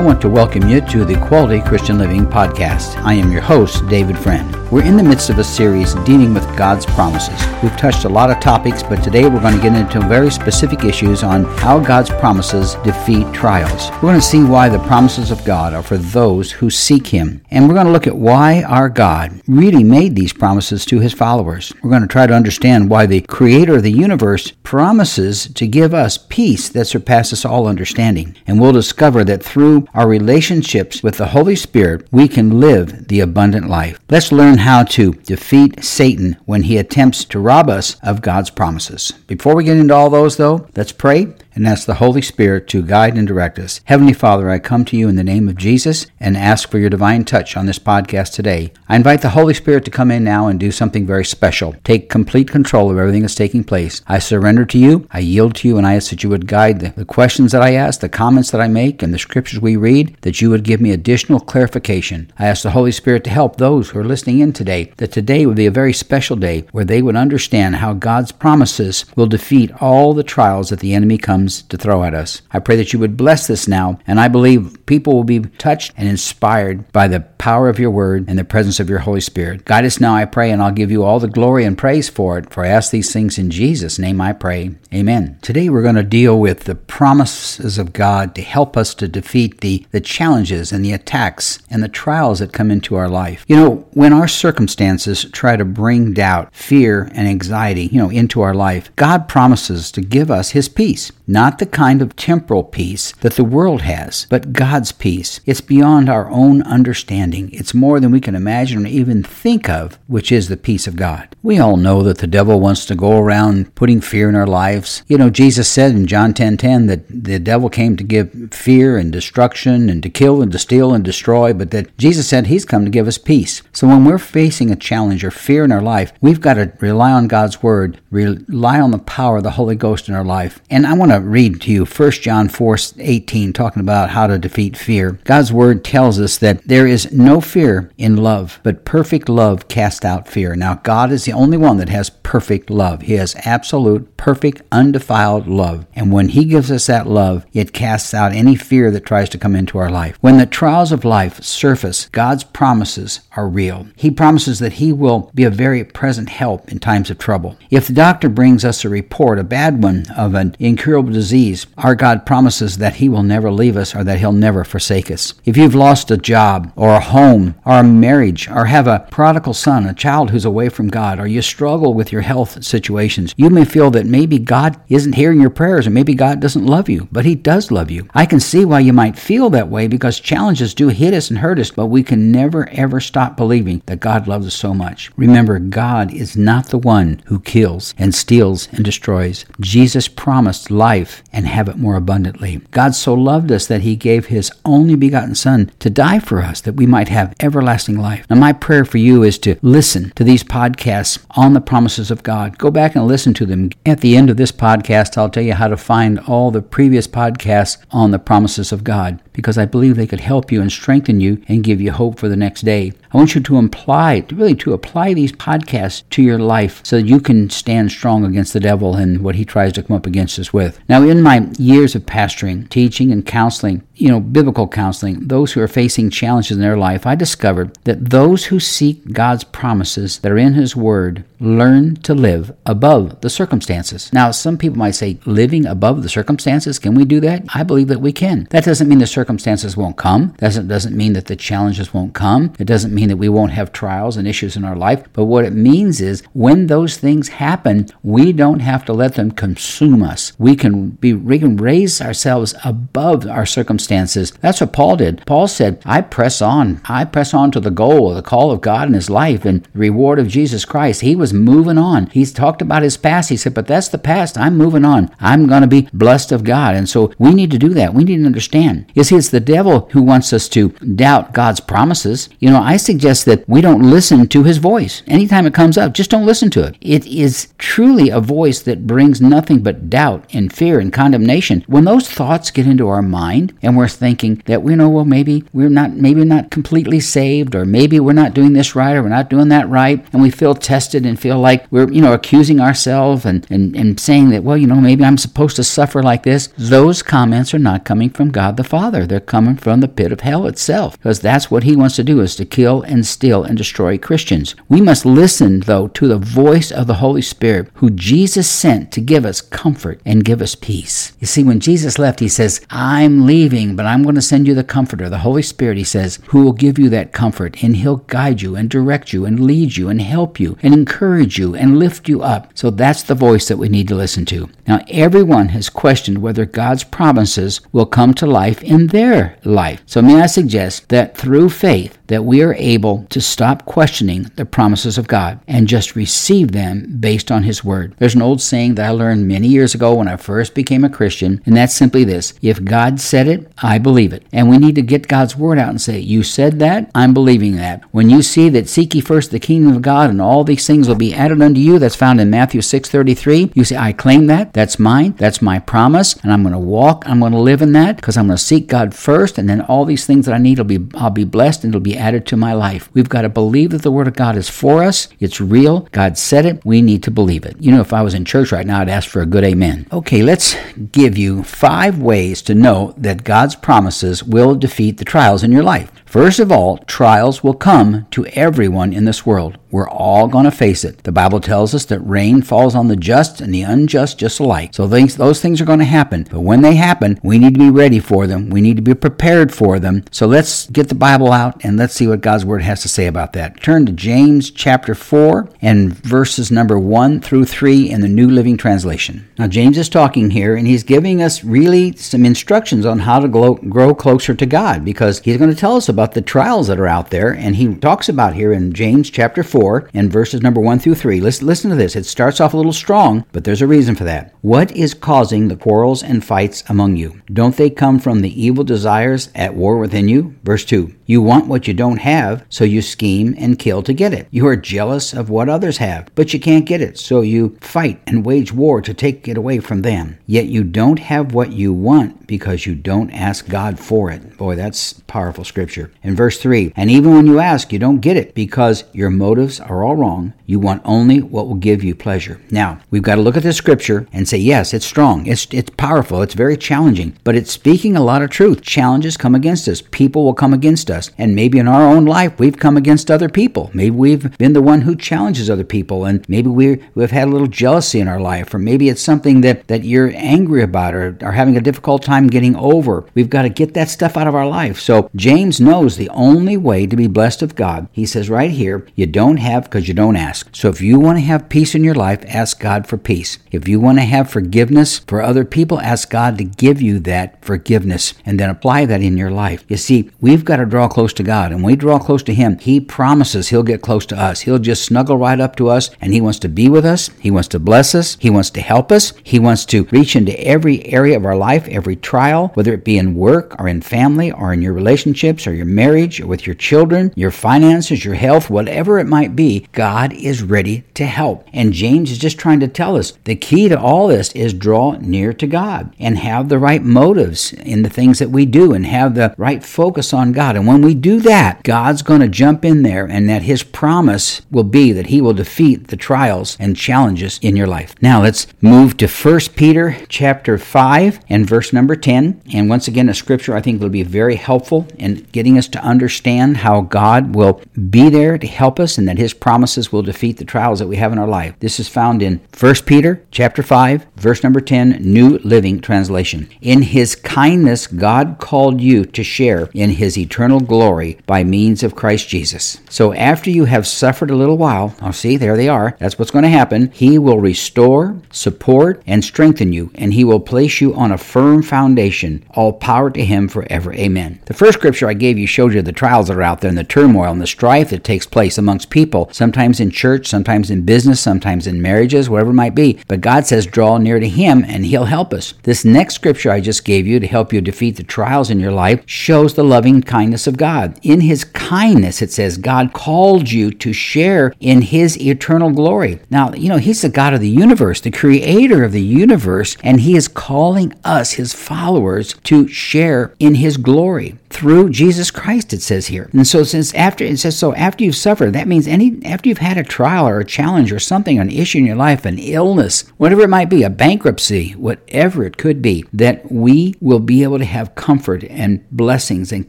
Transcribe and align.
I 0.00 0.02
want 0.02 0.22
to 0.22 0.30
welcome 0.30 0.66
you 0.66 0.80
to 0.80 1.04
the 1.04 1.20
Quality 1.26 1.60
Christian 1.60 1.98
Living 1.98 2.24
Podcast. 2.24 2.96
I 3.04 3.12
am 3.12 3.30
your 3.30 3.42
host, 3.42 3.86
David 3.86 4.16
Friend. 4.16 4.59
We're 4.70 4.84
in 4.84 4.96
the 4.96 5.02
midst 5.02 5.30
of 5.30 5.40
a 5.40 5.42
series 5.42 5.94
dealing 6.04 6.32
with 6.32 6.44
God's 6.56 6.86
promises. 6.86 7.44
We've 7.60 7.76
touched 7.76 8.04
a 8.04 8.08
lot 8.08 8.30
of 8.30 8.38
topics, 8.38 8.84
but 8.84 9.02
today 9.02 9.28
we're 9.28 9.40
going 9.40 9.56
to 9.56 9.60
get 9.60 9.74
into 9.74 9.98
very 10.06 10.30
specific 10.30 10.84
issues 10.84 11.24
on 11.24 11.42
how 11.58 11.80
God's 11.80 12.08
promises 12.08 12.76
defeat 12.84 13.26
trials. 13.34 13.90
We're 13.94 14.10
going 14.10 14.14
to 14.14 14.22
see 14.22 14.44
why 14.44 14.68
the 14.68 14.78
promises 14.78 15.32
of 15.32 15.44
God 15.44 15.74
are 15.74 15.82
for 15.82 15.98
those 15.98 16.52
who 16.52 16.70
seek 16.70 17.08
Him. 17.08 17.44
And 17.50 17.66
we're 17.66 17.74
going 17.74 17.86
to 17.86 17.92
look 17.92 18.06
at 18.06 18.16
why 18.16 18.62
our 18.62 18.88
God 18.88 19.42
really 19.48 19.82
made 19.82 20.14
these 20.14 20.32
promises 20.32 20.86
to 20.86 21.00
His 21.00 21.14
followers. 21.14 21.72
We're 21.82 21.90
going 21.90 22.02
to 22.02 22.06
try 22.06 22.28
to 22.28 22.34
understand 22.34 22.88
why 22.88 23.06
the 23.06 23.22
Creator 23.22 23.78
of 23.78 23.82
the 23.82 23.90
universe 23.90 24.52
promises 24.62 25.52
to 25.52 25.66
give 25.66 25.92
us 25.92 26.16
peace 26.16 26.68
that 26.68 26.84
surpasses 26.84 27.44
all 27.44 27.66
understanding. 27.66 28.36
And 28.46 28.60
we'll 28.60 28.70
discover 28.70 29.24
that 29.24 29.42
through 29.42 29.88
our 29.94 30.06
relationships 30.06 31.02
with 31.02 31.16
the 31.16 31.26
Holy 31.26 31.56
Spirit, 31.56 32.06
we 32.12 32.28
can 32.28 32.60
live 32.60 33.08
the 33.08 33.18
abundant 33.18 33.68
life. 33.68 33.98
Let's 34.08 34.30
learn 34.30 34.59
how 34.60 34.84
to 34.84 35.12
defeat 35.12 35.82
Satan 35.82 36.36
when 36.44 36.62
he 36.62 36.78
attempts 36.78 37.24
to 37.26 37.40
rob 37.40 37.68
us 37.68 37.96
of 38.02 38.22
God's 38.22 38.50
promises. 38.50 39.12
Before 39.26 39.54
we 39.54 39.64
get 39.64 39.76
into 39.76 39.94
all 39.94 40.10
those, 40.10 40.36
though, 40.36 40.68
let's 40.76 40.92
pray 40.92 41.34
and 41.54 41.66
ask 41.66 41.86
the 41.86 41.94
Holy 41.94 42.22
Spirit 42.22 42.68
to 42.68 42.82
guide 42.82 43.16
and 43.16 43.26
direct 43.26 43.58
us. 43.58 43.80
Heavenly 43.84 44.12
Father, 44.12 44.50
I 44.50 44.58
come 44.58 44.84
to 44.86 44.96
you 44.96 45.08
in 45.08 45.16
the 45.16 45.24
name 45.24 45.48
of 45.48 45.56
Jesus 45.56 46.06
and 46.18 46.36
ask 46.36 46.70
for 46.70 46.78
your 46.78 46.90
divine 46.90 47.24
touch 47.24 47.56
on 47.56 47.66
this 47.66 47.78
podcast 47.78 48.34
today. 48.34 48.72
I 48.88 48.96
invite 48.96 49.22
the 49.22 49.30
Holy 49.30 49.54
Spirit 49.54 49.84
to 49.86 49.90
come 49.90 50.10
in 50.10 50.24
now 50.24 50.46
and 50.46 50.60
do 50.60 50.70
something 50.70 51.06
very 51.06 51.24
special. 51.24 51.74
Take 51.84 52.08
complete 52.08 52.50
control 52.50 52.90
of 52.90 52.98
everything 52.98 53.22
that's 53.22 53.34
taking 53.34 53.64
place. 53.64 54.02
I 54.06 54.18
surrender 54.18 54.64
to 54.66 54.78
you, 54.78 55.08
I 55.10 55.20
yield 55.20 55.54
to 55.56 55.68
you, 55.68 55.78
and 55.78 55.86
I 55.86 55.94
ask 55.94 56.10
that 56.10 56.22
you 56.22 56.30
would 56.30 56.46
guide 56.46 56.80
the, 56.80 56.90
the 56.90 57.04
questions 57.04 57.52
that 57.52 57.62
I 57.62 57.74
ask, 57.74 58.00
the 58.00 58.08
comments 58.08 58.50
that 58.50 58.60
I 58.60 58.68
make, 58.68 59.02
and 59.02 59.12
the 59.12 59.18
scriptures 59.18 59.60
we 59.60 59.76
read, 59.76 60.16
that 60.22 60.40
you 60.40 60.50
would 60.50 60.64
give 60.64 60.80
me 60.80 60.92
additional 60.92 61.40
clarification. 61.40 62.32
I 62.38 62.46
ask 62.46 62.62
the 62.62 62.70
Holy 62.70 62.92
Spirit 62.92 63.24
to 63.24 63.30
help 63.30 63.56
those 63.56 63.90
who 63.90 63.98
are 63.98 64.04
listening 64.04 64.40
in 64.40 64.52
today, 64.52 64.92
that 64.98 65.12
today 65.12 65.46
would 65.46 65.56
be 65.56 65.66
a 65.66 65.70
very 65.70 65.92
special 65.92 66.36
day 66.36 66.64
where 66.72 66.84
they 66.84 67.02
would 67.02 67.16
understand 67.16 67.76
how 67.76 67.92
God's 67.94 68.32
promises 68.32 69.04
will 69.16 69.26
defeat 69.26 69.72
all 69.80 70.14
the 70.14 70.22
trials 70.22 70.70
that 70.70 70.80
the 70.80 70.94
enemy 70.94 71.18
comes 71.18 71.39
comes 71.40 71.62
to 71.62 71.78
throw 71.78 72.04
at 72.04 72.12
us. 72.12 72.42
I 72.52 72.58
pray 72.58 72.76
that 72.76 72.92
you 72.92 72.98
would 72.98 73.16
bless 73.16 73.46
this 73.46 73.66
now, 73.66 73.98
and 74.06 74.20
I 74.20 74.28
believe 74.28 74.84
people 74.84 75.14
will 75.14 75.24
be 75.24 75.40
touched 75.40 75.94
and 75.96 76.06
inspired 76.06 76.92
by 76.92 77.08
the 77.08 77.20
power 77.20 77.70
of 77.70 77.78
your 77.78 77.90
word 77.90 78.26
and 78.28 78.38
the 78.38 78.44
presence 78.44 78.78
of 78.78 78.90
your 78.90 78.98
Holy 78.98 79.22
Spirit. 79.22 79.64
Guide 79.64 79.86
us 79.86 80.00
now, 80.00 80.14
I 80.14 80.26
pray, 80.26 80.50
and 80.50 80.62
I'll 80.62 80.70
give 80.70 80.90
you 80.90 81.02
all 81.02 81.18
the 81.18 81.28
glory 81.28 81.64
and 81.64 81.78
praise 81.78 82.10
for 82.10 82.36
it, 82.36 82.50
for 82.50 82.62
I 82.62 82.68
ask 82.68 82.90
these 82.90 83.10
things 83.10 83.38
in 83.38 83.50
Jesus' 83.50 83.98
name 83.98 84.20
I 84.20 84.34
pray. 84.34 84.74
Amen. 84.92 85.38
Today 85.40 85.70
we're 85.70 85.82
going 85.82 85.94
to 85.94 86.02
deal 86.02 86.38
with 86.38 86.64
the 86.64 86.74
promises 86.74 87.78
of 87.78 87.94
God 87.94 88.34
to 88.34 88.42
help 88.42 88.76
us 88.76 88.94
to 88.96 89.08
defeat 89.08 89.62
the, 89.62 89.86
the 89.92 90.00
challenges 90.00 90.72
and 90.72 90.84
the 90.84 90.92
attacks 90.92 91.60
and 91.70 91.82
the 91.82 91.88
trials 91.88 92.40
that 92.40 92.52
come 92.52 92.70
into 92.70 92.96
our 92.96 93.08
life. 93.08 93.44
You 93.48 93.56
know, 93.56 93.88
when 93.92 94.12
our 94.12 94.28
circumstances 94.28 95.24
try 95.32 95.56
to 95.56 95.64
bring 95.64 96.12
doubt, 96.12 96.54
fear, 96.54 97.08
and 97.14 97.26
anxiety, 97.26 97.86
you 97.86 97.98
know, 97.98 98.10
into 98.10 98.42
our 98.42 98.54
life, 98.54 98.94
God 98.96 99.28
promises 99.28 99.90
to 99.92 100.02
give 100.02 100.30
us 100.30 100.50
his 100.50 100.68
peace 100.68 101.12
not 101.30 101.58
the 101.58 101.66
kind 101.66 102.02
of 102.02 102.16
temporal 102.16 102.64
peace 102.64 103.12
that 103.20 103.34
the 103.34 103.44
world 103.44 103.82
has, 103.82 104.26
but 104.28 104.52
God's 104.52 104.92
peace. 104.92 105.40
It's 105.46 105.60
beyond 105.60 106.08
our 106.08 106.28
own 106.30 106.62
understanding. 106.62 107.50
It's 107.52 107.72
more 107.74 108.00
than 108.00 108.10
we 108.10 108.20
can 108.20 108.34
imagine 108.34 108.84
or 108.84 108.88
even 108.88 109.22
think 109.22 109.68
of, 109.68 109.98
which 110.06 110.30
is 110.30 110.48
the 110.48 110.56
peace 110.56 110.86
of 110.86 110.96
God. 110.96 111.34
We 111.42 111.58
all 111.58 111.76
know 111.76 112.02
that 112.02 112.18
the 112.18 112.26
devil 112.26 112.60
wants 112.60 112.84
to 112.86 112.94
go 112.94 113.18
around 113.18 113.74
putting 113.74 114.00
fear 114.00 114.28
in 114.28 114.34
our 114.34 114.46
lives. 114.46 115.02
You 115.06 115.16
know, 115.16 115.30
Jesus 115.30 115.68
said 115.68 115.92
in 115.92 116.06
John 116.06 116.34
10:10 116.34 116.50
10, 116.50 116.56
10, 116.56 116.86
that 116.86 117.24
the 117.24 117.38
devil 117.38 117.68
came 117.68 117.96
to 117.96 118.04
give 118.04 118.48
fear 118.50 118.96
and 118.96 119.12
destruction 119.12 119.88
and 119.88 120.02
to 120.02 120.10
kill 120.10 120.42
and 120.42 120.50
to 120.52 120.58
steal 120.58 120.92
and 120.92 121.04
destroy, 121.04 121.52
but 121.52 121.70
that 121.70 121.96
Jesus 121.96 122.28
said 122.28 122.46
he's 122.46 122.64
come 122.64 122.84
to 122.84 122.90
give 122.90 123.06
us 123.06 123.18
peace. 123.18 123.62
So 123.72 123.86
when 123.86 124.04
we're 124.04 124.18
facing 124.18 124.70
a 124.70 124.76
challenge 124.76 125.24
or 125.24 125.30
fear 125.30 125.64
in 125.64 125.72
our 125.72 125.82
life, 125.82 126.12
we've 126.20 126.40
got 126.40 126.54
to 126.54 126.72
rely 126.80 127.12
on 127.12 127.28
God's 127.28 127.62
word, 127.62 128.00
rely 128.10 128.80
on 128.80 128.90
the 128.90 128.98
power 128.98 129.36
of 129.38 129.42
the 129.42 129.52
Holy 129.52 129.76
Ghost 129.76 130.08
in 130.08 130.14
our 130.14 130.24
life. 130.24 130.60
And 130.70 130.86
I 130.86 130.94
want 130.94 131.12
to 131.12 131.19
Uh, 131.20 131.22
read 131.22 131.60
to 131.60 131.70
you 131.70 131.84
1 131.84 132.10
John 132.12 132.48
4 132.48 132.76
18, 132.98 133.52
talking 133.52 133.80
about 133.80 134.10
how 134.10 134.26
to 134.26 134.38
defeat 134.38 134.76
fear. 134.76 135.18
God's 135.24 135.52
word 135.52 135.84
tells 135.84 136.18
us 136.18 136.38
that 136.38 136.62
there 136.64 136.86
is 136.86 137.12
no 137.12 137.40
fear 137.40 137.90
in 137.98 138.16
love, 138.16 138.60
but 138.62 138.84
perfect 138.84 139.28
love 139.28 139.68
casts 139.68 140.04
out 140.04 140.28
fear. 140.28 140.54
Now, 140.56 140.76
God 140.76 141.12
is 141.12 141.24
the 141.24 141.32
only 141.32 141.56
one 141.56 141.76
that 141.76 141.88
has 141.88 142.10
perfect 142.10 142.70
love. 142.70 143.02
He 143.02 143.14
has 143.14 143.36
absolute, 143.44 144.16
perfect, 144.16 144.62
undefiled 144.72 145.46
love. 145.46 145.86
And 145.94 146.12
when 146.12 146.30
He 146.30 146.44
gives 146.44 146.70
us 146.70 146.86
that 146.86 147.06
love, 147.06 147.44
it 147.52 147.72
casts 147.72 148.14
out 148.14 148.32
any 148.32 148.56
fear 148.56 148.90
that 148.90 149.04
tries 149.04 149.28
to 149.30 149.38
come 149.38 149.54
into 149.54 149.78
our 149.78 149.90
life. 149.90 150.16
When 150.20 150.38
the 150.38 150.46
trials 150.46 150.92
of 150.92 151.04
life 151.04 151.42
surface, 151.42 152.08
God's 152.12 152.44
promises 152.44 153.20
are 153.36 153.48
real. 153.48 153.88
He 153.96 154.10
promises 154.10 154.58
that 154.60 154.74
He 154.74 154.92
will 154.92 155.30
be 155.34 155.44
a 155.44 155.50
very 155.50 155.84
present 155.84 156.30
help 156.30 156.70
in 156.70 156.78
times 156.78 157.10
of 157.10 157.18
trouble. 157.18 157.58
If 157.70 157.88
the 157.88 157.92
doctor 157.92 158.28
brings 158.28 158.64
us 158.64 158.84
a 158.84 158.88
report, 158.88 159.38
a 159.38 159.44
bad 159.44 159.82
one, 159.82 160.06
of 160.16 160.34
an 160.34 160.56
incurable 160.58 161.09
disease, 161.10 161.66
our 161.76 161.94
God 161.94 162.24
promises 162.24 162.78
that 162.78 162.96
He 162.96 163.08
will 163.08 163.22
never 163.22 163.50
leave 163.50 163.76
us 163.76 163.94
or 163.94 164.04
that 164.04 164.18
He'll 164.18 164.32
never 164.32 164.64
forsake 164.64 165.10
us. 165.10 165.34
If 165.44 165.56
you've 165.56 165.74
lost 165.74 166.10
a 166.10 166.16
job 166.16 166.72
or 166.76 166.90
a 166.90 167.00
home 167.00 167.54
or 167.64 167.78
a 167.78 167.84
marriage 167.84 168.48
or 168.48 168.64
have 168.66 168.86
a 168.86 169.06
prodigal 169.10 169.54
son, 169.54 169.86
a 169.86 169.94
child 169.94 170.30
who's 170.30 170.44
away 170.44 170.68
from 170.68 170.88
God, 170.88 171.18
or 171.18 171.26
you 171.26 171.42
struggle 171.42 171.94
with 171.94 172.12
your 172.12 172.22
health 172.22 172.64
situations, 172.64 173.34
you 173.36 173.50
may 173.50 173.64
feel 173.64 173.90
that 173.90 174.06
maybe 174.06 174.38
God 174.38 174.80
isn't 174.88 175.14
hearing 175.14 175.40
your 175.40 175.50
prayers 175.50 175.86
or 175.86 175.90
maybe 175.90 176.14
God 176.14 176.40
doesn't 176.40 176.66
love 176.66 176.88
you, 176.88 177.08
but 177.12 177.24
He 177.24 177.34
does 177.34 177.70
love 177.70 177.90
you. 177.90 178.08
I 178.14 178.26
can 178.26 178.40
see 178.40 178.64
why 178.64 178.80
you 178.80 178.92
might 178.92 179.18
feel 179.18 179.50
that 179.50 179.68
way 179.68 179.88
because 179.88 180.20
challenges 180.20 180.74
do 180.74 180.88
hit 180.88 181.14
us 181.14 181.30
and 181.30 181.38
hurt 181.38 181.58
us, 181.58 181.70
but 181.70 181.86
we 181.86 182.02
can 182.02 182.32
never 182.32 182.68
ever 182.70 183.00
stop 183.00 183.36
believing 183.36 183.82
that 183.86 184.00
God 184.00 184.28
loves 184.28 184.46
us 184.46 184.54
so 184.54 184.72
much. 184.72 185.10
Remember, 185.16 185.58
God 185.58 186.12
is 186.12 186.36
not 186.36 186.66
the 186.66 186.78
one 186.78 187.22
who 187.26 187.40
kills 187.40 187.94
and 187.98 188.14
steals 188.14 188.68
and 188.72 188.84
destroys. 188.84 189.44
Jesus 189.60 190.08
promised 190.08 190.70
life 190.70 190.99
life 191.00 191.22
and 191.32 191.46
have 191.46 191.68
it 191.68 191.78
more 191.78 191.96
abundantly. 191.96 192.60
God 192.70 192.94
so 192.94 193.14
loved 193.14 193.50
us 193.50 193.66
that 193.66 193.80
he 193.80 193.96
gave 193.96 194.26
his 194.26 194.52
only 194.64 194.94
begotten 194.94 195.34
Son 195.34 195.70
to 195.78 195.88
die 195.88 196.18
for 196.18 196.42
us 196.42 196.60
that 196.60 196.74
we 196.74 196.86
might 196.86 197.08
have 197.08 197.34
everlasting 197.40 197.98
life. 197.98 198.26
Now, 198.28 198.36
my 198.36 198.52
prayer 198.52 198.84
for 198.84 198.98
you 198.98 199.22
is 199.22 199.38
to 199.38 199.56
listen 199.62 200.12
to 200.16 200.24
these 200.24 200.44
podcasts 200.44 201.24
on 201.30 201.54
the 201.54 201.60
promises 201.60 202.10
of 202.10 202.22
God. 202.22 202.58
Go 202.58 202.70
back 202.70 202.94
and 202.94 203.06
listen 203.06 203.32
to 203.34 203.46
them. 203.46 203.70
At 203.86 204.00
the 204.00 204.16
end 204.16 204.28
of 204.28 204.36
this 204.36 204.52
podcast, 204.52 205.16
I'll 205.16 205.30
tell 205.30 205.42
you 205.42 205.54
how 205.54 205.68
to 205.68 205.76
find 205.76 206.20
all 206.20 206.50
the 206.50 206.62
previous 206.62 207.08
podcasts 207.08 207.78
on 207.90 208.10
the 208.10 208.18
promises 208.18 208.72
of 208.72 208.84
God 208.84 209.20
because 209.32 209.56
I 209.56 209.64
believe 209.64 209.96
they 209.96 210.06
could 210.06 210.20
help 210.20 210.52
you 210.52 210.60
and 210.60 210.70
strengthen 210.70 211.20
you 211.20 211.42
and 211.48 211.64
give 211.64 211.80
you 211.80 211.92
hope 211.92 212.18
for 212.18 212.28
the 212.28 212.36
next 212.36 212.62
day. 212.62 212.92
I 213.12 213.16
want 213.16 213.34
you 213.34 213.40
to 213.40 213.58
apply, 213.58 214.24
really 214.30 214.54
to 214.56 214.74
apply 214.74 215.14
these 215.14 215.32
podcasts 215.32 216.02
to 216.10 216.22
your 216.22 216.38
life 216.38 216.80
so 216.84 216.96
that 216.96 217.08
you 217.08 217.20
can 217.20 217.48
stand 217.48 217.90
strong 217.90 218.24
against 218.24 218.52
the 218.52 218.60
devil 218.60 218.96
and 218.96 219.22
what 219.22 219.36
he 219.36 219.44
tries 219.44 219.72
to 219.74 219.82
come 219.82 219.96
up 219.96 220.06
against 220.06 220.38
us 220.38 220.52
with. 220.52 220.78
Now, 220.90 221.04
in 221.04 221.22
my 221.22 221.48
years 221.56 221.94
of 221.94 222.04
pastoring, 222.04 222.68
teaching, 222.68 223.12
and 223.12 223.24
counseling, 223.24 223.86
you 224.00 224.08
know, 224.08 224.20
biblical 224.20 224.66
counseling, 224.66 225.28
those 225.28 225.52
who 225.52 225.60
are 225.60 225.68
facing 225.68 226.10
challenges 226.10 226.56
in 226.56 226.62
their 226.62 226.76
life, 226.76 227.06
I 227.06 227.14
discovered 227.14 227.76
that 227.84 228.10
those 228.10 228.46
who 228.46 228.58
seek 228.58 229.12
God's 229.12 229.44
promises 229.44 230.18
that 230.20 230.32
are 230.32 230.38
in 230.38 230.54
His 230.54 230.74
Word 230.74 231.24
learn 231.38 231.96
to 231.96 232.14
live 232.14 232.54
above 232.66 233.20
the 233.20 233.30
circumstances. 233.30 234.12
Now, 234.12 234.30
some 234.30 234.58
people 234.58 234.78
might 234.78 234.92
say, 234.92 235.18
living 235.24 235.66
above 235.66 236.02
the 236.02 236.08
circumstances, 236.08 236.78
can 236.78 236.94
we 236.94 237.04
do 237.04 237.20
that? 237.20 237.44
I 237.54 237.62
believe 237.62 237.88
that 237.88 238.00
we 238.00 238.12
can. 238.12 238.46
That 238.50 238.64
doesn't 238.64 238.88
mean 238.88 238.98
the 238.98 239.06
circumstances 239.06 239.76
won't 239.76 239.96
come. 239.96 240.34
That 240.38 240.68
doesn't, 240.68 240.96
mean 240.96 241.12
that 241.14 241.26
the 241.26 241.36
challenges 241.36 241.94
won't 241.94 242.14
come. 242.14 242.52
It 242.58 242.64
doesn't 242.64 242.94
mean 242.94 243.08
that 243.08 243.16
we 243.16 243.28
won't 243.28 243.52
have 243.52 243.72
trials 243.72 244.16
and 244.16 244.26
issues 244.26 244.56
in 244.56 244.64
our 244.64 244.76
life. 244.76 245.04
But 245.12 245.26
what 245.26 245.44
it 245.44 245.52
means 245.52 246.00
is 246.00 246.22
when 246.32 246.66
those 246.66 246.96
things 246.96 247.28
happen, 247.28 247.86
we 248.02 248.32
don't 248.32 248.60
have 248.60 248.84
to 248.86 248.92
let 248.92 249.14
them 249.14 249.30
consume 249.30 250.02
us. 250.02 250.32
We 250.38 250.56
can 250.56 250.90
be 250.90 251.14
we 251.14 251.38
can 251.38 251.56
raise 251.56 252.00
ourselves 252.00 252.54
above 252.64 253.26
our 253.26 253.46
circumstances. 253.46 253.89
That's 253.90 254.60
what 254.60 254.72
Paul 254.72 254.96
did. 254.96 255.22
Paul 255.26 255.48
said, 255.48 255.82
I 255.84 256.00
press 256.00 256.40
on. 256.40 256.80
I 256.84 257.04
press 257.04 257.34
on 257.34 257.50
to 257.52 257.60
the 257.60 257.70
goal, 257.70 258.14
the 258.14 258.22
call 258.22 258.50
of 258.50 258.60
God 258.60 258.88
in 258.88 258.94
his 258.94 259.10
life 259.10 259.44
and 259.44 259.64
the 259.64 259.78
reward 259.78 260.18
of 260.18 260.28
Jesus 260.28 260.64
Christ. 260.64 261.00
He 261.00 261.16
was 261.16 261.32
moving 261.32 261.78
on. 261.78 262.06
He's 262.06 262.32
talked 262.32 262.62
about 262.62 262.82
his 262.82 262.96
past. 262.96 263.30
He 263.30 263.36
said, 263.36 263.54
but 263.54 263.66
that's 263.66 263.88
the 263.88 263.98
past. 263.98 264.38
I'm 264.38 264.56
moving 264.56 264.84
on. 264.84 265.10
I'm 265.20 265.46
going 265.46 265.62
to 265.62 265.68
be 265.68 265.88
blessed 265.92 266.32
of 266.32 266.44
God. 266.44 266.74
And 266.74 266.88
so 266.88 267.12
we 267.18 267.34
need 267.34 267.50
to 267.50 267.58
do 267.58 267.70
that. 267.70 267.94
We 267.94 268.04
need 268.04 268.18
to 268.18 268.26
understand. 268.26 268.86
You 268.94 269.04
see, 269.04 269.16
it's 269.16 269.30
the 269.30 269.40
devil 269.40 269.88
who 269.92 270.02
wants 270.02 270.32
us 270.32 270.48
to 270.50 270.68
doubt 270.70 271.32
God's 271.32 271.60
promises. 271.60 272.28
You 272.38 272.50
know, 272.50 272.60
I 272.60 272.76
suggest 272.76 273.24
that 273.26 273.48
we 273.48 273.60
don't 273.60 273.90
listen 273.90 274.28
to 274.28 274.44
his 274.44 274.58
voice. 274.58 275.02
Anytime 275.06 275.46
it 275.46 275.54
comes 275.54 275.76
up, 275.76 275.92
just 275.92 276.10
don't 276.10 276.26
listen 276.26 276.50
to 276.50 276.64
it. 276.64 276.76
It 276.80 277.06
is 277.06 277.52
truly 277.58 278.10
a 278.10 278.20
voice 278.20 278.60
that 278.62 278.86
brings 278.86 279.20
nothing 279.20 279.62
but 279.62 279.90
doubt 279.90 280.24
and 280.32 280.52
fear 280.52 280.78
and 280.78 280.92
condemnation. 280.92 281.64
When 281.66 281.84
those 281.84 282.08
thoughts 282.08 282.50
get 282.50 282.66
into 282.66 282.88
our 282.88 283.02
mind 283.02 283.52
and 283.62 283.76
we're 283.76 283.79
thinking 283.88 284.42
that 284.46 284.62
we 284.62 284.74
know, 284.74 284.88
well, 284.88 285.04
maybe 285.04 285.44
we're 285.52 285.68
not, 285.68 285.92
maybe 285.92 286.24
not 286.24 286.50
completely 286.50 287.00
saved, 287.00 287.54
or 287.54 287.64
maybe 287.64 288.00
we're 288.00 288.12
not 288.12 288.34
doing 288.34 288.52
this 288.52 288.74
right, 288.74 288.96
or 288.96 289.02
we're 289.02 289.08
not 289.08 289.30
doing 289.30 289.48
that 289.48 289.68
right, 289.68 290.04
and 290.12 290.22
we 290.22 290.30
feel 290.30 290.54
tested 290.54 291.04
and 291.04 291.18
feel 291.18 291.38
like 291.38 291.66
we're, 291.70 291.90
you 291.90 292.00
know, 292.00 292.12
accusing 292.12 292.60
ourselves 292.60 293.24
and, 293.24 293.46
and, 293.50 293.76
and 293.76 294.00
saying 294.00 294.30
that, 294.30 294.44
well, 294.44 294.56
you 294.56 294.66
know, 294.66 294.80
maybe 294.80 295.04
I'm 295.04 295.18
supposed 295.18 295.56
to 295.56 295.64
suffer 295.64 296.02
like 296.02 296.22
this. 296.22 296.48
Those 296.56 297.02
comments 297.02 297.52
are 297.54 297.58
not 297.58 297.84
coming 297.84 298.10
from 298.10 298.30
God 298.30 298.56
the 298.56 298.64
Father. 298.64 299.06
They're 299.06 299.20
coming 299.20 299.56
from 299.56 299.80
the 299.80 299.88
pit 299.88 300.12
of 300.12 300.20
hell 300.20 300.46
itself, 300.46 300.98
because 300.98 301.20
that's 301.20 301.50
what 301.50 301.64
He 301.64 301.76
wants 301.76 301.96
to 301.96 302.04
do 302.04 302.20
is 302.20 302.36
to 302.36 302.44
kill 302.44 302.82
and 302.82 303.06
steal 303.06 303.44
and 303.44 303.56
destroy 303.56 303.98
Christians. 303.98 304.54
We 304.68 304.80
must 304.80 305.04
listen, 305.04 305.60
though, 305.60 305.88
to 305.88 306.08
the 306.08 306.18
voice 306.18 306.70
of 306.70 306.86
the 306.86 306.94
Holy 306.94 307.22
Spirit, 307.22 307.68
who 307.74 307.90
Jesus 307.90 308.48
sent 308.48 308.92
to 308.92 309.00
give 309.00 309.24
us 309.24 309.40
comfort 309.40 310.00
and 310.04 310.24
give 310.24 310.40
us 310.40 310.54
peace. 310.54 311.12
You 311.20 311.26
see, 311.26 311.44
when 311.44 311.60
Jesus 311.60 311.98
left, 311.98 312.20
He 312.20 312.28
says, 312.28 312.60
I'm 312.70 313.26
leaving, 313.26 313.59
but 313.68 313.86
I'm 313.86 314.02
going 314.02 314.14
to 314.14 314.22
send 314.22 314.46
you 314.46 314.54
the 314.54 314.64
Comforter, 314.64 315.08
the 315.08 315.18
Holy 315.18 315.42
Spirit, 315.42 315.76
He 315.76 315.84
says, 315.84 316.18
who 316.28 316.42
will 316.42 316.52
give 316.52 316.78
you 316.78 316.88
that 316.90 317.12
comfort, 317.12 317.62
and 317.62 317.76
He'll 317.76 317.96
guide 317.96 318.42
you 318.42 318.56
and 318.56 318.68
direct 318.68 319.12
you 319.12 319.24
and 319.24 319.40
lead 319.40 319.76
you 319.76 319.88
and 319.88 320.00
help 320.00 320.40
you 320.40 320.56
and 320.62 320.72
encourage 320.72 321.38
you 321.38 321.54
and 321.54 321.78
lift 321.78 322.08
you 322.08 322.22
up. 322.22 322.50
So 322.54 322.70
that's 322.70 323.02
the 323.02 323.14
voice 323.14 323.48
that 323.48 323.58
we 323.58 323.68
need 323.68 323.88
to 323.88 323.94
listen 323.94 324.24
to. 324.26 324.48
Now, 324.66 324.80
everyone 324.88 325.48
has 325.50 325.68
questioned 325.68 326.18
whether 326.18 326.44
God's 326.46 326.84
promises 326.84 327.60
will 327.72 327.86
come 327.86 328.14
to 328.14 328.26
life 328.26 328.62
in 328.62 328.88
their 328.88 329.36
life. 329.44 329.82
So 329.86 330.00
may 330.00 330.20
I 330.20 330.26
suggest 330.26 330.88
that 330.88 331.16
through 331.16 331.50
faith, 331.50 331.98
that 332.06 332.24
we 332.24 332.42
are 332.42 332.54
able 332.54 333.06
to 333.08 333.20
stop 333.20 333.64
questioning 333.66 334.30
the 334.34 334.44
promises 334.44 334.98
of 334.98 335.06
God 335.06 335.38
and 335.46 335.68
just 335.68 335.94
receive 335.94 336.50
them 336.50 336.98
based 336.98 337.30
on 337.30 337.44
His 337.44 337.62
Word. 337.62 337.94
There's 337.98 338.16
an 338.16 338.22
old 338.22 338.40
saying 338.40 338.74
that 338.74 338.86
I 338.86 338.90
learned 338.90 339.28
many 339.28 339.46
years 339.46 339.76
ago 339.76 339.94
when 339.94 340.08
I 340.08 340.16
first 340.16 340.54
became 340.54 340.82
a 340.82 340.90
Christian, 340.90 341.40
and 341.46 341.56
that's 341.56 341.74
simply 341.74 342.02
this 342.02 342.34
If 342.42 342.64
God 342.64 343.00
said 343.00 343.28
it, 343.28 343.52
I 343.62 343.78
believe 343.78 344.12
it. 344.12 344.24
And 344.32 344.48
we 344.48 344.58
need 344.58 344.74
to 344.76 344.82
get 344.82 345.08
God's 345.08 345.36
Word 345.36 345.58
out 345.58 345.68
and 345.68 345.80
say, 345.80 345.98
You 345.98 346.22
said 346.22 346.58
that, 346.58 346.90
I'm 346.94 347.14
believing 347.14 347.56
that. 347.56 347.82
When 347.92 348.10
you 348.10 348.22
see 348.22 348.48
that 348.50 348.68
seek 348.68 348.94
ye 348.94 349.00
first 349.00 349.30
the 349.30 349.38
kingdom 349.38 349.76
of 349.76 349.82
God 349.82 350.10
and 350.10 350.20
all 350.20 350.44
these 350.44 350.66
things 350.66 350.88
will 350.88 350.94
be 350.94 351.14
added 351.14 351.42
unto 351.42 351.60
you, 351.60 351.78
that's 351.78 351.96
found 351.96 352.20
in 352.20 352.30
Matthew 352.30 352.60
6:33, 352.60 353.52
you 353.54 353.64
say, 353.64 353.76
I 353.76 353.92
claim 353.92 354.26
that, 354.26 354.52
that's 354.52 354.78
mine, 354.78 355.14
that's 355.18 355.42
my 355.42 355.58
promise, 355.58 356.14
and 356.22 356.32
I'm 356.32 356.42
going 356.42 356.52
to 356.52 356.58
walk, 356.58 357.04
I'm 357.06 357.20
going 357.20 357.32
to 357.32 357.38
live 357.38 357.62
in 357.62 357.72
that 357.72 357.96
because 357.96 358.16
I'm 358.16 358.26
going 358.26 358.36
to 358.36 358.42
seek 358.42 358.66
God 358.66 358.94
first, 358.94 359.38
and 359.38 359.48
then 359.48 359.60
all 359.60 359.84
these 359.84 360.06
things 360.06 360.26
that 360.26 360.34
I 360.34 360.38
need 360.38 360.58
will 360.58 360.64
be 360.64 360.80
I'll 360.94 361.10
be 361.10 361.24
blessed 361.24 361.64
and 361.64 361.70
it'll 361.70 361.80
be 361.80 361.96
added 361.96 362.26
to 362.26 362.36
my 362.36 362.52
life. 362.52 362.90
We've 362.92 363.08
got 363.08 363.22
to 363.22 363.28
believe 363.28 363.70
that 363.70 363.82
the 363.82 363.90
Word 363.90 364.08
of 364.08 364.14
God 364.14 364.36
is 364.36 364.48
for 364.48 364.82
us. 364.82 365.08
It's 365.18 365.40
real. 365.40 365.88
God 365.92 366.18
said 366.18 366.46
it. 366.46 366.64
We 366.64 366.82
need 366.82 367.02
to 367.04 367.10
believe 367.10 367.44
it. 367.44 367.56
You 367.60 367.72
know, 367.72 367.80
if 367.80 367.92
I 367.92 368.02
was 368.02 368.14
in 368.14 368.24
church 368.24 368.52
right 368.52 368.66
now, 368.66 368.80
I'd 368.80 368.88
ask 368.88 369.08
for 369.08 369.22
a 369.22 369.26
good 369.26 369.44
amen. 369.44 369.86
Okay, 369.92 370.22
let's 370.22 370.56
give 370.92 371.16
you 371.16 371.42
five 371.42 371.98
ways 371.98 372.42
to 372.42 372.54
know 372.54 372.94
that 372.96 373.24
God's 373.24 373.49
promises 373.54 374.24
will 374.24 374.54
defeat 374.54 374.96
the 374.98 375.04
trials 375.04 375.42
in 375.42 375.52
your 375.52 375.62
life. 375.62 375.92
First 376.04 376.40
of 376.40 376.50
all, 376.50 376.78
trials 376.78 377.44
will 377.44 377.54
come 377.54 378.06
to 378.10 378.26
everyone 378.26 378.92
in 378.92 379.04
this 379.04 379.24
world. 379.24 379.58
We're 379.70 379.88
all 379.88 380.28
going 380.28 380.44
to 380.44 380.50
face 380.50 380.84
it. 380.84 381.04
The 381.04 381.12
Bible 381.12 381.40
tells 381.40 381.74
us 381.74 381.84
that 381.86 382.00
rain 382.00 382.42
falls 382.42 382.74
on 382.74 382.88
the 382.88 382.96
just 382.96 383.40
and 383.40 383.54
the 383.54 383.62
unjust 383.62 384.18
just 384.18 384.40
alike. 384.40 384.74
So 384.74 384.88
things, 384.88 385.16
those 385.16 385.40
things 385.40 385.60
are 385.60 385.64
going 385.64 385.78
to 385.78 385.84
happen. 385.84 386.26
But 386.30 386.40
when 386.40 386.62
they 386.62 386.74
happen, 386.74 387.20
we 387.22 387.38
need 387.38 387.54
to 387.54 387.60
be 387.60 387.70
ready 387.70 388.00
for 388.00 388.26
them. 388.26 388.50
We 388.50 388.60
need 388.60 388.76
to 388.76 388.82
be 388.82 388.94
prepared 388.94 389.54
for 389.54 389.78
them. 389.78 390.04
So 390.10 390.26
let's 390.26 390.68
get 390.70 390.88
the 390.88 390.94
Bible 390.94 391.32
out 391.32 391.64
and 391.64 391.76
let's 391.76 391.94
see 391.94 392.06
what 392.06 392.20
God's 392.20 392.44
Word 392.44 392.62
has 392.62 392.82
to 392.82 392.88
say 392.88 393.06
about 393.06 393.32
that. 393.34 393.62
Turn 393.62 393.86
to 393.86 393.92
James 393.92 394.50
chapter 394.50 394.94
4 394.94 395.48
and 395.62 395.92
verses 395.92 396.50
number 396.50 396.78
1 396.78 397.20
through 397.20 397.44
3 397.44 397.90
in 397.90 398.00
the 398.00 398.08
New 398.08 398.28
Living 398.28 398.56
Translation. 398.56 399.28
Now, 399.38 399.46
James 399.46 399.78
is 399.78 399.88
talking 399.88 400.30
here 400.30 400.56
and 400.56 400.66
he's 400.66 400.82
giving 400.82 401.22
us 401.22 401.44
really 401.44 401.94
some 401.96 402.24
instructions 402.24 402.84
on 402.84 403.00
how 403.00 403.20
to 403.20 403.28
grow, 403.28 403.54
grow 403.54 403.94
closer 403.94 404.34
to 404.34 404.46
God 404.46 404.84
because 404.84 405.20
he's 405.20 405.36
going 405.36 405.50
to 405.50 405.56
tell 405.56 405.76
us 405.76 405.88
about 405.88 406.12
the 406.12 406.22
trials 406.22 406.66
that 406.66 406.80
are 406.80 406.86
out 406.86 407.10
there, 407.10 407.32
and 407.32 407.56
he 407.56 407.74
talks 407.76 408.08
about 408.08 408.34
here 408.34 408.52
in 408.52 408.72
James 408.72 409.10
chapter 409.10 409.42
4 409.42 409.59
and 409.92 410.12
verses 410.12 410.42
number 410.42 410.60
1 410.60 410.78
through 410.78 410.94
3. 410.94 411.20
Listen, 411.20 411.46
listen 411.46 411.70
to 411.70 411.76
this. 411.76 411.96
It 411.96 412.06
starts 412.06 412.40
off 412.40 412.54
a 412.54 412.56
little 412.56 412.72
strong, 412.72 413.26
but 413.32 413.44
there's 413.44 413.62
a 413.62 413.66
reason 413.66 413.94
for 413.94 414.04
that. 414.04 414.34
What 414.40 414.74
is 414.76 414.94
causing 414.94 415.48
the 415.48 415.56
quarrels 415.56 416.02
and 416.02 416.24
fights 416.24 416.64
among 416.68 416.96
you? 416.96 417.20
Don't 417.32 417.56
they 417.56 417.70
come 417.70 417.98
from 417.98 418.20
the 418.20 418.42
evil 418.42 418.64
desires 418.64 419.28
at 419.34 419.54
war 419.54 419.78
within 419.78 420.08
you? 420.08 420.34
Verse 420.42 420.64
2. 420.64 420.94
You 421.06 421.20
want 421.20 421.48
what 421.48 421.66
you 421.66 421.74
don't 421.74 421.98
have, 421.98 422.44
so 422.48 422.62
you 422.62 422.80
scheme 422.82 423.34
and 423.36 423.58
kill 423.58 423.82
to 423.82 423.92
get 423.92 424.14
it. 424.14 424.28
You 424.30 424.46
are 424.46 424.54
jealous 424.54 425.12
of 425.12 425.28
what 425.28 425.48
others 425.48 425.78
have, 425.78 426.08
but 426.14 426.32
you 426.32 426.38
can't 426.38 426.64
get 426.66 426.80
it, 426.80 426.98
so 426.98 427.20
you 427.20 427.58
fight 427.60 428.00
and 428.06 428.24
wage 428.24 428.52
war 428.52 428.80
to 428.80 428.94
take 428.94 429.26
it 429.26 429.36
away 429.36 429.58
from 429.58 429.82
them. 429.82 430.18
Yet 430.26 430.46
you 430.46 430.62
don't 430.62 431.00
have 431.00 431.34
what 431.34 431.52
you 431.52 431.72
want 431.72 432.28
because 432.28 432.64
you 432.64 432.76
don't 432.76 433.10
ask 433.10 433.48
God 433.48 433.80
for 433.80 434.12
it. 434.12 434.36
Boy, 434.36 434.54
that's 434.54 435.00
powerful 435.08 435.42
scripture. 435.42 435.90
In 436.04 436.14
verse 436.14 436.38
3, 436.38 436.72
and 436.76 436.88
even 436.88 437.12
when 437.12 437.26
you 437.26 437.40
ask, 437.40 437.72
you 437.72 437.80
don't 437.80 437.98
get 437.98 438.16
it 438.16 438.32
because 438.36 438.84
your 438.92 439.10
motives 439.10 439.49
are 439.58 439.82
all 439.82 439.96
wrong. 439.96 440.34
You 440.50 440.58
want 440.58 440.82
only 440.84 441.20
what 441.20 441.46
will 441.46 441.54
give 441.54 441.84
you 441.84 441.94
pleasure. 441.94 442.40
Now, 442.50 442.80
we've 442.90 443.04
got 443.04 443.14
to 443.14 443.20
look 443.20 443.36
at 443.36 443.44
this 443.44 443.56
scripture 443.56 444.08
and 444.12 444.28
say, 444.28 444.38
yes, 444.38 444.74
it's 444.74 444.84
strong, 444.84 445.24
it's, 445.26 445.46
it's 445.52 445.70
powerful, 445.76 446.22
it's 446.22 446.34
very 446.34 446.56
challenging, 446.56 447.16
but 447.22 447.36
it's 447.36 447.52
speaking 447.52 447.94
a 447.94 448.02
lot 448.02 448.20
of 448.20 448.30
truth. 448.30 448.60
Challenges 448.60 449.16
come 449.16 449.36
against 449.36 449.68
us, 449.68 449.80
people 449.80 450.24
will 450.24 450.34
come 450.34 450.52
against 450.52 450.90
us, 450.90 451.12
and 451.16 451.36
maybe 451.36 451.60
in 451.60 451.68
our 451.68 451.82
own 451.82 452.04
life, 452.04 452.36
we've 452.40 452.58
come 452.58 452.76
against 452.76 453.12
other 453.12 453.28
people. 453.28 453.70
Maybe 453.72 453.90
we've 453.90 454.36
been 454.38 454.52
the 454.52 454.60
one 454.60 454.80
who 454.80 454.96
challenges 454.96 455.48
other 455.48 455.62
people, 455.62 456.04
and 456.04 456.28
maybe 456.28 456.48
we, 456.48 456.82
we've 456.96 457.12
had 457.12 457.28
a 457.28 457.30
little 457.30 457.46
jealousy 457.46 458.00
in 458.00 458.08
our 458.08 458.20
life, 458.20 458.52
or 458.52 458.58
maybe 458.58 458.88
it's 458.88 459.00
something 459.00 459.42
that, 459.42 459.68
that 459.68 459.84
you're 459.84 460.10
angry 460.16 460.64
about 460.64 460.96
or 460.96 461.16
are 461.22 461.30
having 461.30 461.56
a 461.56 461.60
difficult 461.60 462.02
time 462.02 462.26
getting 462.26 462.56
over. 462.56 463.04
We've 463.14 463.30
got 463.30 463.42
to 463.42 463.50
get 463.50 463.74
that 463.74 463.88
stuff 463.88 464.16
out 464.16 464.26
of 464.26 464.34
our 464.34 464.48
life. 464.48 464.80
So, 464.80 465.10
James 465.14 465.60
knows 465.60 465.96
the 465.96 466.08
only 466.08 466.56
way 466.56 466.88
to 466.88 466.96
be 466.96 467.06
blessed 467.06 467.42
of 467.42 467.54
God. 467.54 467.86
He 467.92 468.04
says 468.04 468.28
right 468.28 468.50
here, 468.50 468.84
you 468.96 469.06
don't 469.06 469.36
have 469.36 469.62
because 469.62 469.86
you 469.86 469.94
don't 469.94 470.16
ask. 470.16 470.39
So 470.52 470.68
if 470.68 470.80
you 470.80 470.98
want 470.98 471.18
to 471.18 471.24
have 471.24 471.48
peace 471.48 471.74
in 471.74 471.84
your 471.84 471.94
life, 471.94 472.24
ask 472.26 472.60
God 472.60 472.86
for 472.86 472.96
peace. 472.96 473.38
If 473.50 473.68
you 473.68 473.80
want 473.80 473.98
to 473.98 474.04
have 474.04 474.30
forgiveness 474.30 474.98
for 475.00 475.22
other 475.22 475.44
people, 475.44 475.80
ask 475.80 476.10
God 476.10 476.38
to 476.38 476.44
give 476.44 476.80
you 476.80 477.00
that 477.00 477.44
forgiveness 477.44 478.14
and 478.24 478.38
then 478.38 478.50
apply 478.50 478.86
that 478.86 479.02
in 479.02 479.16
your 479.16 479.30
life. 479.30 479.64
You 479.68 479.76
see, 479.76 480.10
we've 480.20 480.44
got 480.44 480.56
to 480.56 480.66
draw 480.66 480.88
close 480.88 481.12
to 481.14 481.22
God. 481.22 481.52
And 481.52 481.62
when 481.62 481.72
we 481.72 481.76
draw 481.76 481.98
close 481.98 482.22
to 482.24 482.34
Him, 482.34 482.58
He 482.58 482.80
promises 482.80 483.48
He'll 483.48 483.62
get 483.62 483.82
close 483.82 484.06
to 484.06 484.20
us. 484.20 484.42
He'll 484.42 484.58
just 484.58 484.84
snuggle 484.84 485.16
right 485.16 485.40
up 485.40 485.56
to 485.56 485.68
us 485.68 485.90
and 486.00 486.12
He 486.12 486.20
wants 486.20 486.38
to 486.40 486.48
be 486.48 486.68
with 486.68 486.84
us. 486.84 487.10
He 487.18 487.30
wants 487.30 487.48
to 487.48 487.58
bless 487.58 487.94
us. 487.94 488.16
He 488.20 488.30
wants 488.30 488.50
to 488.50 488.60
help 488.60 488.92
us. 488.92 489.12
He 489.24 489.38
wants 489.38 489.64
to 489.66 489.84
reach 489.90 490.14
into 490.14 490.38
every 490.40 490.86
area 490.86 491.16
of 491.16 491.24
our 491.24 491.36
life, 491.36 491.66
every 491.68 491.96
trial, 491.96 492.48
whether 492.54 492.72
it 492.72 492.84
be 492.84 492.98
in 492.98 493.14
work 493.14 493.58
or 493.58 493.66
in 493.66 493.80
family 493.80 494.30
or 494.30 494.52
in 494.52 494.62
your 494.62 494.72
relationships 494.72 495.46
or 495.46 495.54
your 495.54 495.66
marriage 495.66 496.20
or 496.20 496.26
with 496.26 496.46
your 496.46 496.54
children, 496.54 497.12
your 497.16 497.30
finances, 497.30 498.04
your 498.04 498.14
health, 498.14 498.48
whatever 498.50 498.98
it 498.98 499.06
might 499.06 499.34
be, 499.34 499.66
God 499.72 500.12
is 500.12 500.29
ready 500.42 500.84
to 500.94 501.06
help. 501.06 501.46
And 501.52 501.72
James 501.72 502.10
is 502.10 502.18
just 502.18 502.38
trying 502.38 502.60
to 502.60 502.68
tell 502.68 502.96
us 502.96 503.12
the 503.24 503.34
key 503.34 503.68
to 503.68 503.78
all 503.78 504.08
this 504.08 504.32
is 504.32 504.52
draw 504.52 504.92
near 505.00 505.32
to 505.32 505.46
God 505.46 505.94
and 505.98 506.18
have 506.18 506.48
the 506.48 506.58
right 506.58 506.82
motives 506.82 507.52
in 507.52 507.82
the 507.82 507.90
things 507.90 508.18
that 508.18 508.30
we 508.30 508.46
do 508.46 508.72
and 508.72 508.86
have 508.86 509.14
the 509.14 509.34
right 509.36 509.64
focus 509.64 510.12
on 510.12 510.32
God. 510.32 510.56
And 510.56 510.66
when 510.66 510.82
we 510.82 510.94
do 510.94 511.20
that, 511.20 511.62
God's 511.64 512.02
going 512.02 512.20
to 512.20 512.28
jump 512.28 512.64
in 512.64 512.82
there 512.82 513.06
and 513.06 513.28
that 513.28 513.42
his 513.42 513.62
promise 513.62 514.42
will 514.50 514.64
be 514.64 514.92
that 514.92 515.06
he 515.06 515.20
will 515.20 515.34
defeat 515.34 515.88
the 515.88 515.96
trials 515.96 516.56
and 516.60 516.76
challenges 516.76 517.38
in 517.42 517.56
your 517.56 517.66
life. 517.66 517.94
Now 518.00 518.22
let's 518.22 518.46
move 518.60 518.96
to 518.98 519.08
1 519.08 519.40
Peter 519.56 519.96
chapter 520.08 520.58
5 520.58 521.20
and 521.28 521.46
verse 521.46 521.72
number 521.72 521.96
10. 521.96 522.42
And 522.52 522.68
once 522.68 522.86
again, 522.86 523.08
a 523.08 523.14
scripture 523.14 523.56
I 523.56 523.60
think 523.60 523.80
will 523.80 523.88
be 523.88 524.02
very 524.02 524.36
helpful 524.36 524.86
in 524.98 525.26
getting 525.32 525.58
us 525.58 525.68
to 525.68 525.82
understand 525.82 526.58
how 526.58 526.82
God 526.82 527.34
will 527.34 527.60
be 527.90 528.08
there 528.08 528.38
to 528.38 528.46
help 528.46 528.78
us 528.78 528.98
and 528.98 529.08
that 529.08 529.18
his 529.18 529.34
promises 529.34 529.90
will 529.90 530.02
defeat 530.02 530.19
the 530.20 530.44
trials 530.44 530.78
that 530.78 530.86
we 530.86 530.96
have 530.96 531.12
in 531.12 531.18
our 531.18 531.26
life. 531.26 531.54
This 531.60 531.80
is 531.80 531.88
found 531.88 532.20
in 532.20 532.40
1 532.58 532.74
Peter 532.84 533.24
chapter 533.30 533.62
5, 533.62 534.06
verse 534.16 534.42
number 534.42 534.60
10, 534.60 534.98
New 535.00 535.38
Living 535.38 535.80
Translation. 535.80 536.48
In 536.60 536.82
his 536.82 537.16
kindness 537.16 537.86
God 537.86 538.36
called 538.38 538.82
you 538.82 539.06
to 539.06 539.24
share 539.24 539.70
in 539.72 539.90
his 539.90 540.18
eternal 540.18 540.60
glory 540.60 541.18
by 541.26 541.42
means 541.42 541.82
of 541.82 541.96
Christ 541.96 542.28
Jesus. 542.28 542.80
So 542.90 543.14
after 543.14 543.48
you 543.48 543.64
have 543.64 543.86
suffered 543.86 544.30
a 544.30 544.36
little 544.36 544.58
while, 544.58 544.94
oh, 545.00 545.10
see 545.10 545.38
there 545.38 545.56
they 545.56 545.68
are. 545.68 545.96
That's 545.98 546.18
what's 546.18 546.30
going 546.30 546.44
to 546.44 546.50
happen. 546.50 546.90
He 546.90 547.18
will 547.18 547.40
restore, 547.40 548.20
support, 548.30 549.02
and 549.06 549.24
strengthen 549.24 549.72
you, 549.72 549.90
and 549.94 550.12
he 550.12 550.24
will 550.24 550.40
place 550.40 550.82
you 550.82 550.94
on 550.94 551.12
a 551.12 551.18
firm 551.18 551.62
foundation. 551.62 552.44
All 552.50 552.74
power 552.74 553.10
to 553.10 553.24
him 553.24 553.48
forever. 553.48 553.94
Amen. 553.94 554.40
The 554.44 554.54
first 554.54 554.78
scripture 554.78 555.08
I 555.08 555.14
gave 555.14 555.38
you 555.38 555.46
showed 555.46 555.72
you 555.72 555.80
the 555.80 555.92
trials 555.92 556.28
that 556.28 556.36
are 556.36 556.42
out 556.42 556.60
there 556.60 556.68
and 556.68 556.76
the 556.76 556.84
turmoil 556.84 557.32
and 557.32 557.40
the 557.40 557.46
strife 557.46 557.88
that 557.88 558.04
takes 558.04 558.26
place 558.26 558.58
amongst 558.58 558.90
people, 558.90 559.30
sometimes 559.32 559.80
in 559.80 559.90
church, 560.00 560.26
sometimes 560.26 560.70
in 560.70 560.82
business, 560.82 561.20
sometimes 561.20 561.66
in 561.66 561.82
marriages, 561.82 562.30
whatever 562.30 562.50
it 562.50 562.54
might 562.54 562.74
be. 562.74 562.98
But 563.06 563.20
God 563.20 563.46
says, 563.46 563.66
draw 563.66 563.98
near 563.98 564.18
to 564.18 564.28
Him 564.28 564.64
and 564.66 564.86
He'll 564.86 565.04
help 565.04 565.34
us. 565.34 565.52
This 565.64 565.84
next 565.84 566.14
scripture 566.14 566.50
I 566.50 566.60
just 566.60 566.86
gave 566.86 567.06
you 567.06 567.20
to 567.20 567.26
help 567.26 567.52
you 567.52 567.60
defeat 567.60 567.96
the 567.96 568.02
trials 568.02 568.48
in 568.48 568.60
your 568.60 568.72
life 568.72 569.02
shows 569.04 569.52
the 569.52 569.62
loving 569.62 570.00
kindness 570.00 570.46
of 570.46 570.56
God. 570.56 570.98
In 571.02 571.20
His 571.20 571.44
kindness, 571.44 572.22
it 572.22 572.32
says, 572.32 572.56
God 572.56 572.94
called 572.94 573.50
you 573.50 573.70
to 573.72 573.92
share 573.92 574.54
in 574.58 574.80
His 574.80 575.20
eternal 575.20 575.70
glory. 575.70 576.20
Now, 576.30 576.52
you 576.54 576.70
know, 576.70 576.78
He's 576.78 577.02
the 577.02 577.10
God 577.10 577.34
of 577.34 577.40
the 577.40 577.48
universe, 577.50 578.00
the 578.00 578.10
creator 578.10 578.82
of 578.82 578.92
the 578.92 579.02
universe, 579.02 579.76
and 579.84 580.00
He 580.00 580.16
is 580.16 580.28
calling 580.28 580.94
us, 581.04 581.32
His 581.32 581.52
followers, 581.52 582.34
to 582.44 582.68
share 582.68 583.34
in 583.38 583.56
His 583.56 583.76
glory 583.76 584.38
through 584.50 584.90
Jesus 584.90 585.30
Christ, 585.30 585.72
it 585.72 585.80
says 585.80 586.08
here. 586.08 586.28
And 586.32 586.46
so 586.46 586.64
since 586.64 586.92
after 586.94 587.24
it 587.24 587.38
says 587.38 587.56
so 587.56 587.74
after 587.74 588.04
you've 588.04 588.16
suffered, 588.16 588.52
that 588.52 588.68
means 588.68 588.86
any 588.86 589.24
after 589.24 589.48
you've 589.48 589.58
had 589.58 589.78
a 589.78 589.84
trial 589.84 590.28
or 590.28 590.40
a 590.40 590.44
challenge 590.44 590.92
or 590.92 590.98
something, 590.98 591.38
an 591.38 591.50
issue 591.50 591.78
in 591.78 591.86
your 591.86 591.96
life, 591.96 592.24
an 592.24 592.38
illness, 592.38 593.04
whatever 593.16 593.42
it 593.42 593.48
might 593.48 593.70
be, 593.70 593.84
a 593.84 593.90
bankruptcy, 593.90 594.72
whatever 594.72 595.44
it 595.44 595.56
could 595.56 595.80
be, 595.80 596.04
that 596.12 596.50
we 596.50 596.94
will 597.00 597.20
be 597.20 597.42
able 597.42 597.58
to 597.58 597.64
have 597.64 597.94
comfort 597.94 598.44
and 598.44 598.84
blessings 598.90 599.52
and 599.52 599.68